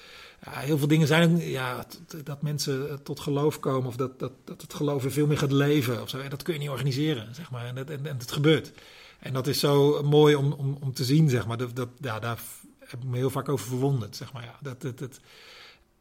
ja, 0.45 0.51
heel 0.53 0.79
veel 0.79 0.89
dingen 0.89 1.07
zijn 1.07 1.37
ja, 1.37 1.87
dat 2.25 2.43
mensen 2.43 3.03
tot 3.03 3.21
geloof 3.21 3.61
komen. 3.61 3.89
Of 3.89 3.97
dat, 3.97 4.19
dat, 4.19 4.33
dat 4.45 4.63
het 4.63 4.75
geloof 4.75 5.03
weer 5.03 5.13
veel 5.13 5.27
meer 5.27 5.39
gaat 5.39 5.53
leven. 5.53 6.03
Of 6.03 6.09
zo. 6.09 6.19
En 6.19 6.31
dat 6.31 6.43
kun 6.43 6.53
je 6.55 6.61
niet 6.61 6.69
organiseren, 6.69 7.35
zeg 7.35 7.51
maar. 7.51 7.67
En, 7.67 7.75
dat, 7.75 7.91
en, 7.91 8.05
het 8.05 8.33
gebeurt. 8.33 8.73
En 9.19 9.33
dat 9.33 9.47
is 9.47 9.61
zo 9.61 10.03
mooi 10.03 10.35
om, 10.35 10.53
om, 10.53 10.77
om 10.81 10.93
te 10.93 11.05
zien, 11.05 11.29
zeg 11.29 11.47
maar. 11.47 11.57
Dat, 11.57 11.77
dat, 11.77 11.89
ja, 12.01 12.19
daar 12.19 12.39
heb 12.79 13.03
ik 13.03 13.09
me 13.09 13.17
heel 13.17 13.31
vaak 13.31 13.49
over 13.49 13.67
verwonderd, 13.67 14.17
zeg 14.17 14.33
maar. 14.33 14.45
Ja, 14.45 14.57
dat, 14.61 14.81
dat, 14.83 14.99
dat, 14.99 15.21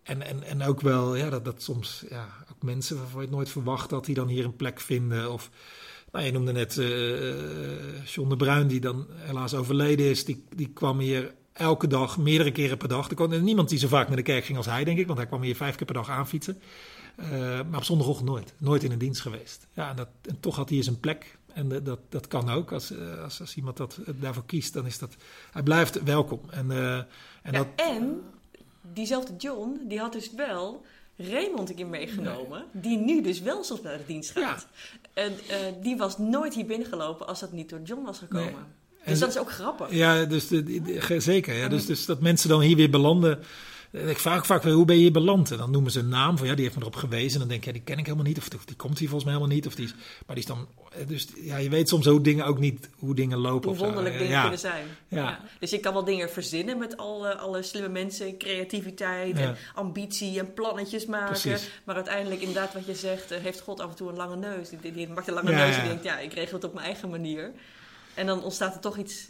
en, 0.08 0.22
en, 0.22 0.44
en 0.44 0.64
ook 0.64 0.82
wel, 0.82 1.16
ja, 1.16 1.30
dat, 1.30 1.46
dat 1.46 1.62
soms 1.62 2.04
ja, 2.10 2.28
ook 2.52 2.62
mensen 2.62 2.98
waarvan 2.98 3.22
je 3.22 3.28
het 3.28 3.36
nooit 3.36 3.50
verwacht 3.50 3.90
dat 3.90 4.06
die 4.06 4.16
dan 4.16 4.28
hier 4.28 4.46
een 4.46 4.56
plek 4.56 4.80
vinden. 4.80 5.32
Of, 5.32 5.50
nou, 6.12 6.26
je 6.26 6.32
noemde 6.32 6.52
net 6.52 6.78
eh 6.78 8.06
John 8.06 8.30
de 8.30 8.36
Bruin, 8.36 8.68
die 8.68 8.80
dan 8.80 9.08
helaas 9.16 9.54
overleden 9.54 10.06
is. 10.06 10.26
Die, 10.26 10.44
die 10.56 10.70
kwam 10.74 11.00
hier 11.00 11.34
elke 11.54 11.88
dag, 11.88 12.18
meerdere 12.18 12.52
keren 12.52 12.78
per 12.78 12.88
dag. 12.88 13.10
Er 13.10 13.16
kwam 13.16 13.44
niemand 13.44 13.70
die 13.70 13.80
zo 13.80 13.88
vaak 13.88 14.08
naar 14.08 14.16
de 14.16 14.24
kerk 14.24 14.46
ging 14.46 14.58
als 14.58 14.66
hij, 14.66 14.84
denk 14.84 14.98
ik. 14.98 15.08
Want 15.08 15.18
hij 15.18 15.28
kwam 15.28 15.42
hier 15.42 15.56
vijf 15.56 15.76
keer 15.76 15.86
per 15.86 15.96
dag 15.96 16.10
aanfietsen. 16.10 16.62
Uh, 17.20 17.30
maar 17.40 17.78
op 17.78 17.84
zondagochtend 17.84 18.30
nooit. 18.30 18.54
Nooit 18.58 18.84
in 18.84 18.92
een 18.92 18.98
dienst 18.98 19.22
geweest. 19.22 19.68
Ja, 19.74 19.90
en, 19.90 19.96
dat, 19.96 20.08
en 20.22 20.40
toch 20.40 20.56
had 20.56 20.68
hij 20.68 20.76
hier 20.76 20.84
zijn 20.84 21.00
plek. 21.00 21.38
En 21.54 21.68
de, 21.70 21.82
dat, 21.82 22.00
dat 22.10 22.28
kan 22.28 22.50
ook. 22.50 22.72
Als, 22.72 22.94
als, 23.24 23.40
als 23.40 23.56
iemand 23.56 23.78
dat, 23.78 24.00
daarvoor 24.06 24.46
kiest, 24.46 24.74
dan 24.74 24.86
is 24.86 24.98
dat... 24.98 25.16
Hij 25.52 25.64
blijft 25.64 26.04
welkom. 26.04 26.42
En, 26.50 26.66
uh, 26.70 26.96
en, 26.96 27.08
ja, 27.44 27.52
dat, 27.52 27.68
en 27.76 28.22
diezelfde 28.94 29.34
John, 29.38 29.80
die 29.88 30.00
had 30.00 30.14
dus 30.14 30.32
wel 30.32 30.86
Raymond 31.18 31.70
een 31.70 31.76
keer 31.76 31.88
meegenomen. 31.88 32.64
Nee. 32.72 32.84
Die 32.84 32.98
nu 32.98 33.22
dus 33.22 33.42
wel 33.42 33.64
soms 33.64 33.82
naar 33.82 33.98
de 33.98 34.04
dienst 34.06 34.32
gaat. 34.32 34.68
Ja. 34.72 35.22
En 35.24 35.32
uh, 35.32 35.56
die 35.82 35.98
was 35.98 36.18
nooit 36.18 36.54
hier 36.54 36.66
binnengelopen 36.66 37.28
als 37.28 37.40
dat 37.40 37.52
niet 37.52 37.70
door 37.70 37.82
John 37.84 38.06
was 38.06 38.18
gekomen. 38.18 38.46
Nee. 38.46 38.62
Dus 39.06 39.14
en, 39.14 39.20
dat 39.20 39.30
is 39.30 39.38
ook 39.38 39.52
grappig. 39.52 39.92
Ja, 39.92 40.26
dus 40.26 40.48
de, 40.48 40.64
de, 40.64 40.82
de, 40.82 41.20
zeker. 41.20 41.56
Ja, 41.56 41.68
dus, 41.68 41.86
dus 41.86 42.06
dat 42.06 42.22
mensen 42.22 42.50
dan 42.50 42.62
hier 42.62 42.76
weer 42.76 42.90
belanden. 42.90 43.40
Ik 43.92 44.20
vraag 44.20 44.46
vaak 44.46 44.64
hoe 44.64 44.86
ben 44.86 44.96
je 44.96 45.02
hier 45.02 45.12
beland? 45.12 45.52
En 45.52 45.58
dan 45.58 45.72
noemen 45.72 45.92
ze 45.92 46.00
een 46.00 46.10
naam 46.10 46.38
van, 46.38 46.48
ja, 46.48 46.54
die 46.54 46.64
heeft 46.64 46.76
me 46.76 46.82
erop 46.82 46.96
gewezen. 46.96 47.34
En 47.34 47.40
dan 47.40 47.48
denk 47.48 47.60
ik, 47.60 47.66
ja, 47.66 47.72
die 47.72 47.82
ken 47.82 47.98
ik 47.98 48.06
helemaal 48.06 48.26
niet. 48.26 48.38
Of, 48.38 48.48
die 48.48 48.76
komt 48.76 49.00
hier 49.00 49.10
volgens 49.10 49.30
mij 49.30 49.34
helemaal 49.34 49.56
niet. 49.56 49.68
Of 49.68 49.76
die 49.76 49.86
is, 49.86 49.94
maar 50.26 50.36
die 50.36 50.44
is 50.44 50.46
dan, 50.46 50.68
dus 51.08 51.28
ja, 51.36 51.58
je 51.58 51.70
weet 51.70 51.90
soms 51.90 52.06
hoe 52.06 52.22
dingen 52.22 52.46
ook 52.46 52.60
niet, 52.60 52.90
hoe 52.96 53.16
dingen 53.16 53.38
lopen. 53.38 53.70
Hoe 53.70 53.78
wonderlijk 53.78 54.14
zo. 54.14 54.20
dingen 54.22 54.34
ja. 54.34 54.42
kunnen 54.42 54.60
zijn. 54.60 54.86
Ja. 55.08 55.18
ja. 55.18 55.40
Dus 55.60 55.70
je 55.70 55.80
kan 55.80 55.94
wel 55.94 56.04
dingen 56.04 56.30
verzinnen 56.30 56.78
met 56.78 56.98
alle, 56.98 57.38
alle 57.38 57.64
slimme 57.64 57.90
mensen. 57.90 58.38
Creativiteit 58.38 59.38
en 59.38 59.56
ambitie 59.74 60.40
en 60.40 60.54
plannetjes 60.54 61.06
maken. 61.06 61.42
Precies. 61.42 61.70
Maar 61.84 61.96
uiteindelijk, 61.96 62.42
inderdaad 62.42 62.74
wat 62.74 62.86
je 62.86 62.96
zegt, 62.96 63.30
heeft 63.30 63.60
God 63.60 63.80
af 63.80 63.90
en 63.90 63.96
toe 63.96 64.10
een 64.10 64.16
lange 64.16 64.36
neus. 64.36 64.70
Die, 64.70 64.80
die, 64.80 64.92
die 64.92 65.08
maakt 65.08 65.28
een 65.28 65.34
lange 65.34 65.52
neus 65.52 65.78
en 65.78 65.88
denkt, 65.88 66.04
ja, 66.04 66.20
ik 66.20 66.34
regel 66.34 66.56
het 66.56 66.64
op 66.64 66.74
mijn 66.74 66.86
eigen 66.86 67.10
manier. 67.10 67.52
En 68.14 68.26
dan 68.26 68.44
ontstaat 68.44 68.76
er 68.76 68.82
toch 68.82 68.98
iets 68.98 69.26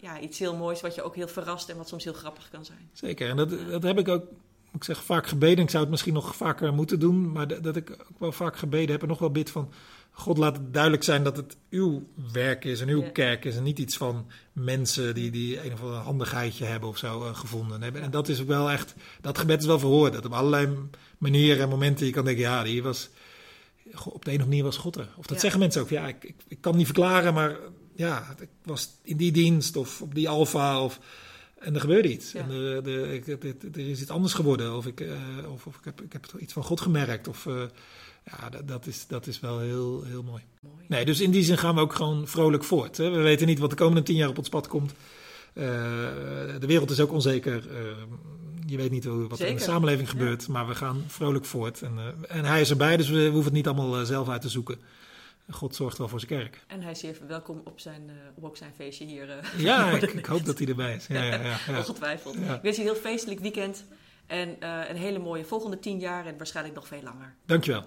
ja, 0.00 0.20
iets 0.20 0.38
heel 0.38 0.56
moois 0.56 0.80
wat 0.80 0.94
je 0.94 1.02
ook 1.02 1.16
heel 1.16 1.28
verrast 1.28 1.68
en 1.68 1.76
wat 1.76 1.88
soms 1.88 2.04
heel 2.04 2.12
grappig 2.12 2.50
kan 2.50 2.64
zijn. 2.64 2.90
Zeker, 2.92 3.28
en 3.28 3.36
dat, 3.36 3.50
dat 3.70 3.82
heb 3.82 3.98
ik 3.98 4.08
ook, 4.08 4.24
ik 4.72 4.84
zeg, 4.84 5.04
vaak 5.04 5.26
gebeden. 5.26 5.64
Ik 5.64 5.70
zou 5.70 5.82
het 5.82 5.90
misschien 5.90 6.14
nog 6.14 6.36
vaker 6.36 6.72
moeten 6.74 7.00
doen, 7.00 7.32
maar 7.32 7.48
dat, 7.48 7.62
dat 7.62 7.76
ik 7.76 7.90
ook 7.90 8.18
wel 8.18 8.32
vaak 8.32 8.56
gebeden 8.56 8.90
heb 8.90 9.02
en 9.02 9.08
nog 9.08 9.18
wel 9.18 9.30
bid 9.30 9.50
van... 9.50 9.72
God 10.12 10.38
laat 10.38 10.56
het 10.56 10.72
duidelijk 10.72 11.02
zijn 11.02 11.22
dat 11.22 11.36
het 11.36 11.56
uw 11.70 12.06
werk 12.32 12.64
is 12.64 12.80
en 12.80 12.88
uw 12.88 13.02
ja. 13.02 13.10
kerk 13.10 13.44
is 13.44 13.56
en 13.56 13.62
niet 13.62 13.78
iets 13.78 13.96
van 13.96 14.26
mensen 14.52 15.14
die, 15.14 15.30
die 15.30 15.64
een 15.64 15.72
of 15.72 15.80
ander 15.80 15.96
handigheidje 15.96 16.64
hebben 16.64 16.88
of 16.88 16.98
zo 16.98 17.24
uh, 17.24 17.34
gevonden 17.34 17.82
hebben. 17.82 18.02
En 18.02 18.10
dat 18.10 18.28
is 18.28 18.44
wel 18.44 18.70
echt, 18.70 18.94
dat 19.20 19.38
gebed 19.38 19.60
is 19.60 19.66
wel 19.66 19.78
verhoord. 19.78 20.12
Dat 20.12 20.24
op 20.24 20.32
allerlei 20.32 20.78
manieren 21.18 21.62
en 21.62 21.68
momenten 21.68 22.06
je 22.06 22.12
kan 22.12 22.24
denken, 22.24 22.42
ja, 22.42 22.62
die 22.62 22.82
was, 22.82 23.10
op 23.84 23.94
de 23.94 24.04
een 24.04 24.12
of 24.12 24.24
andere 24.24 24.46
manier 24.46 24.64
was 24.64 24.76
God 24.76 24.96
er. 24.96 25.08
Of 25.16 25.26
dat 25.26 25.36
ja. 25.36 25.42
zeggen 25.42 25.60
mensen 25.60 25.82
ook, 25.82 25.88
ja, 25.88 26.06
ik, 26.06 26.24
ik, 26.24 26.34
ik 26.48 26.60
kan 26.60 26.76
niet 26.76 26.86
verklaren, 26.86 27.34
maar 27.34 27.56
ja, 28.00 28.34
ik 28.40 28.48
was 28.64 28.90
in 29.02 29.16
die 29.16 29.32
dienst 29.32 29.76
of 29.76 30.02
op 30.02 30.14
die 30.14 30.28
alfa 30.28 30.82
of... 30.82 31.00
En 31.58 31.74
er 31.74 31.80
gebeurde 31.80 32.12
iets. 32.12 32.32
Ja. 32.32 32.40
En 32.40 33.12
ik, 33.12 33.26
er 33.26 33.88
is 33.88 34.00
iets 34.00 34.10
anders 34.10 34.32
geworden. 34.32 34.76
Of 34.76 34.86
ik, 34.86 35.00
uh, 35.00 35.12
of, 35.52 35.66
of 35.66 35.76
ik, 35.76 35.84
heb, 35.84 36.00
ik 36.00 36.12
heb 36.12 36.26
iets 36.38 36.52
van 36.52 36.62
God 36.62 36.80
gemerkt. 36.80 37.28
Of, 37.28 37.46
uh, 37.46 37.62
ja, 38.24 38.48
dat, 38.48 38.68
dat, 38.68 38.86
is, 38.86 39.06
dat 39.06 39.26
is 39.26 39.40
wel 39.40 39.58
heel, 39.58 40.04
heel 40.04 40.22
mooi. 40.22 40.42
mooi. 40.60 40.84
Nee, 40.88 41.04
dus 41.04 41.20
in 41.20 41.30
die 41.30 41.42
zin 41.42 41.58
gaan 41.58 41.74
we 41.74 41.80
ook 41.80 41.94
gewoon 41.94 42.28
vrolijk 42.28 42.64
voort. 42.64 42.96
Hè. 42.96 43.10
We 43.10 43.20
weten 43.20 43.46
niet 43.46 43.58
wat 43.58 43.70
de 43.70 43.76
komende 43.76 44.02
tien 44.02 44.16
jaar 44.16 44.28
op 44.28 44.38
ons 44.38 44.48
pad 44.48 44.68
komt. 44.68 44.92
Uh, 45.54 45.64
de 46.58 46.66
wereld 46.66 46.90
is 46.90 47.00
ook 47.00 47.12
onzeker. 47.12 47.68
je 48.66 48.76
weet 48.76 48.90
niet 48.90 49.04
wat 49.04 49.14
Zeker. 49.14 49.44
er 49.44 49.50
in 49.50 49.56
de 49.56 49.62
samenleving 49.62 50.10
gebeurt. 50.10 50.44
Ja. 50.46 50.52
Maar 50.52 50.66
we 50.66 50.74
gaan 50.74 51.04
vrolijk 51.06 51.44
voort. 51.44 51.82
En, 51.82 51.98
en 52.28 52.44
hij 52.44 52.60
is 52.60 52.70
erbij, 52.70 52.96
dus 52.96 53.08
we 53.08 53.22
hoeven 53.22 53.44
het 53.44 53.52
niet 53.52 53.66
allemaal 53.66 54.04
zelf 54.04 54.28
uit 54.28 54.40
te 54.40 54.48
zoeken. 54.48 54.78
God 55.50 55.74
zorgt 55.74 55.98
wel 55.98 56.08
voor 56.08 56.20
zijn 56.20 56.40
kerk. 56.40 56.64
En 56.66 56.82
hij 56.82 56.90
is 56.90 57.02
even 57.02 57.26
welkom 57.26 57.60
op, 57.64 57.80
zijn, 57.80 58.02
uh, 58.06 58.14
op 58.34 58.44
ook 58.44 58.56
zijn 58.56 58.72
feestje 58.74 59.04
hier. 59.04 59.28
Uh, 59.28 59.34
ja, 59.68 59.90
ik, 59.90 60.02
ik, 60.12 60.26
hoop 60.26 60.44
dat 60.44 60.58
hij 60.58 60.66
erbij 60.66 60.94
is. 60.94 61.06
Ja, 61.06 61.22
ja, 61.22 61.40
ja. 61.66 61.78
Ongetwijfeld. 61.78 62.36
Ik 62.36 62.60
wens 62.62 62.76
je 62.76 62.82
een 62.82 62.88
heel 62.88 63.00
feestelijk 63.00 63.40
weekend. 63.40 63.84
En 64.26 64.56
uh, 64.60 64.88
een 64.88 64.96
hele 64.96 65.18
mooie 65.18 65.44
volgende 65.44 65.78
tien 65.78 65.98
jaar 65.98 66.26
en 66.26 66.36
waarschijnlijk 66.36 66.76
nog 66.76 66.86
veel 66.86 67.02
langer. 67.02 67.34
Dankjewel. 67.46 67.84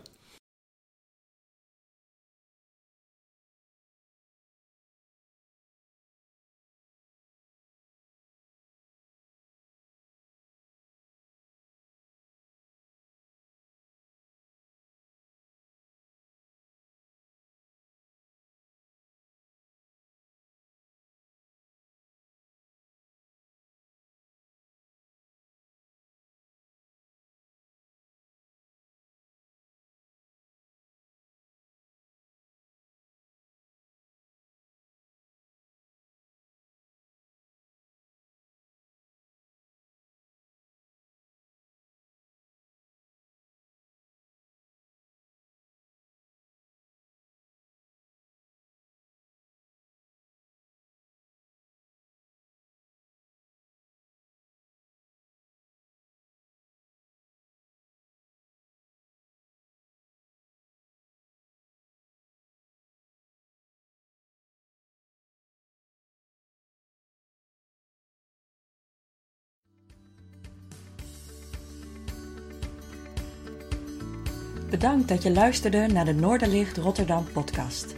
Bedankt 74.73 75.07
dat 75.07 75.23
je 75.23 75.31
luisterde 75.31 75.87
naar 75.87 76.05
de 76.05 76.13
Noorderlicht 76.13 76.77
Rotterdam 76.77 77.25
podcast. 77.33 77.95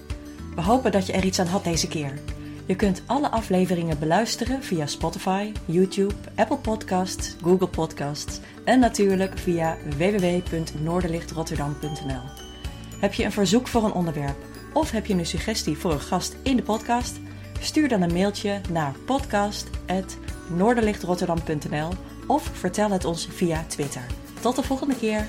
We 0.55 0.61
hopen 0.61 0.91
dat 0.91 1.05
je 1.05 1.13
er 1.13 1.25
iets 1.25 1.39
aan 1.39 1.47
had 1.47 1.63
deze 1.63 1.87
keer. 1.87 2.19
Je 2.65 2.75
kunt 2.75 3.01
alle 3.05 3.29
afleveringen 3.29 3.99
beluisteren 3.99 4.63
via 4.63 4.85
Spotify, 4.85 5.51
YouTube, 5.65 6.13
Apple 6.35 6.57
Podcasts, 6.57 7.35
Google 7.41 7.67
Podcasts 7.67 8.39
en 8.65 8.79
natuurlijk 8.79 9.37
via 9.37 9.77
www.noorderlichtrotterdam.nl. 9.97 12.21
Heb 12.99 13.13
je 13.13 13.23
een 13.23 13.31
verzoek 13.31 13.67
voor 13.67 13.83
een 13.83 13.93
onderwerp 13.93 14.37
of 14.73 14.91
heb 14.91 15.05
je 15.05 15.13
een 15.13 15.25
suggestie 15.25 15.77
voor 15.77 15.91
een 15.91 15.99
gast 15.99 16.35
in 16.43 16.55
de 16.55 16.63
podcast? 16.63 17.19
Stuur 17.59 17.87
dan 17.87 18.01
een 18.01 18.13
mailtje 18.13 18.61
naar 18.71 18.95
podcast.noorderlichtrotterdam.nl 19.05 21.89
of 22.27 22.49
vertel 22.53 22.91
het 22.91 23.05
ons 23.05 23.27
via 23.31 23.63
Twitter. 23.67 24.05
Tot 24.41 24.55
de 24.55 24.63
volgende 24.63 24.95
keer! 24.95 25.27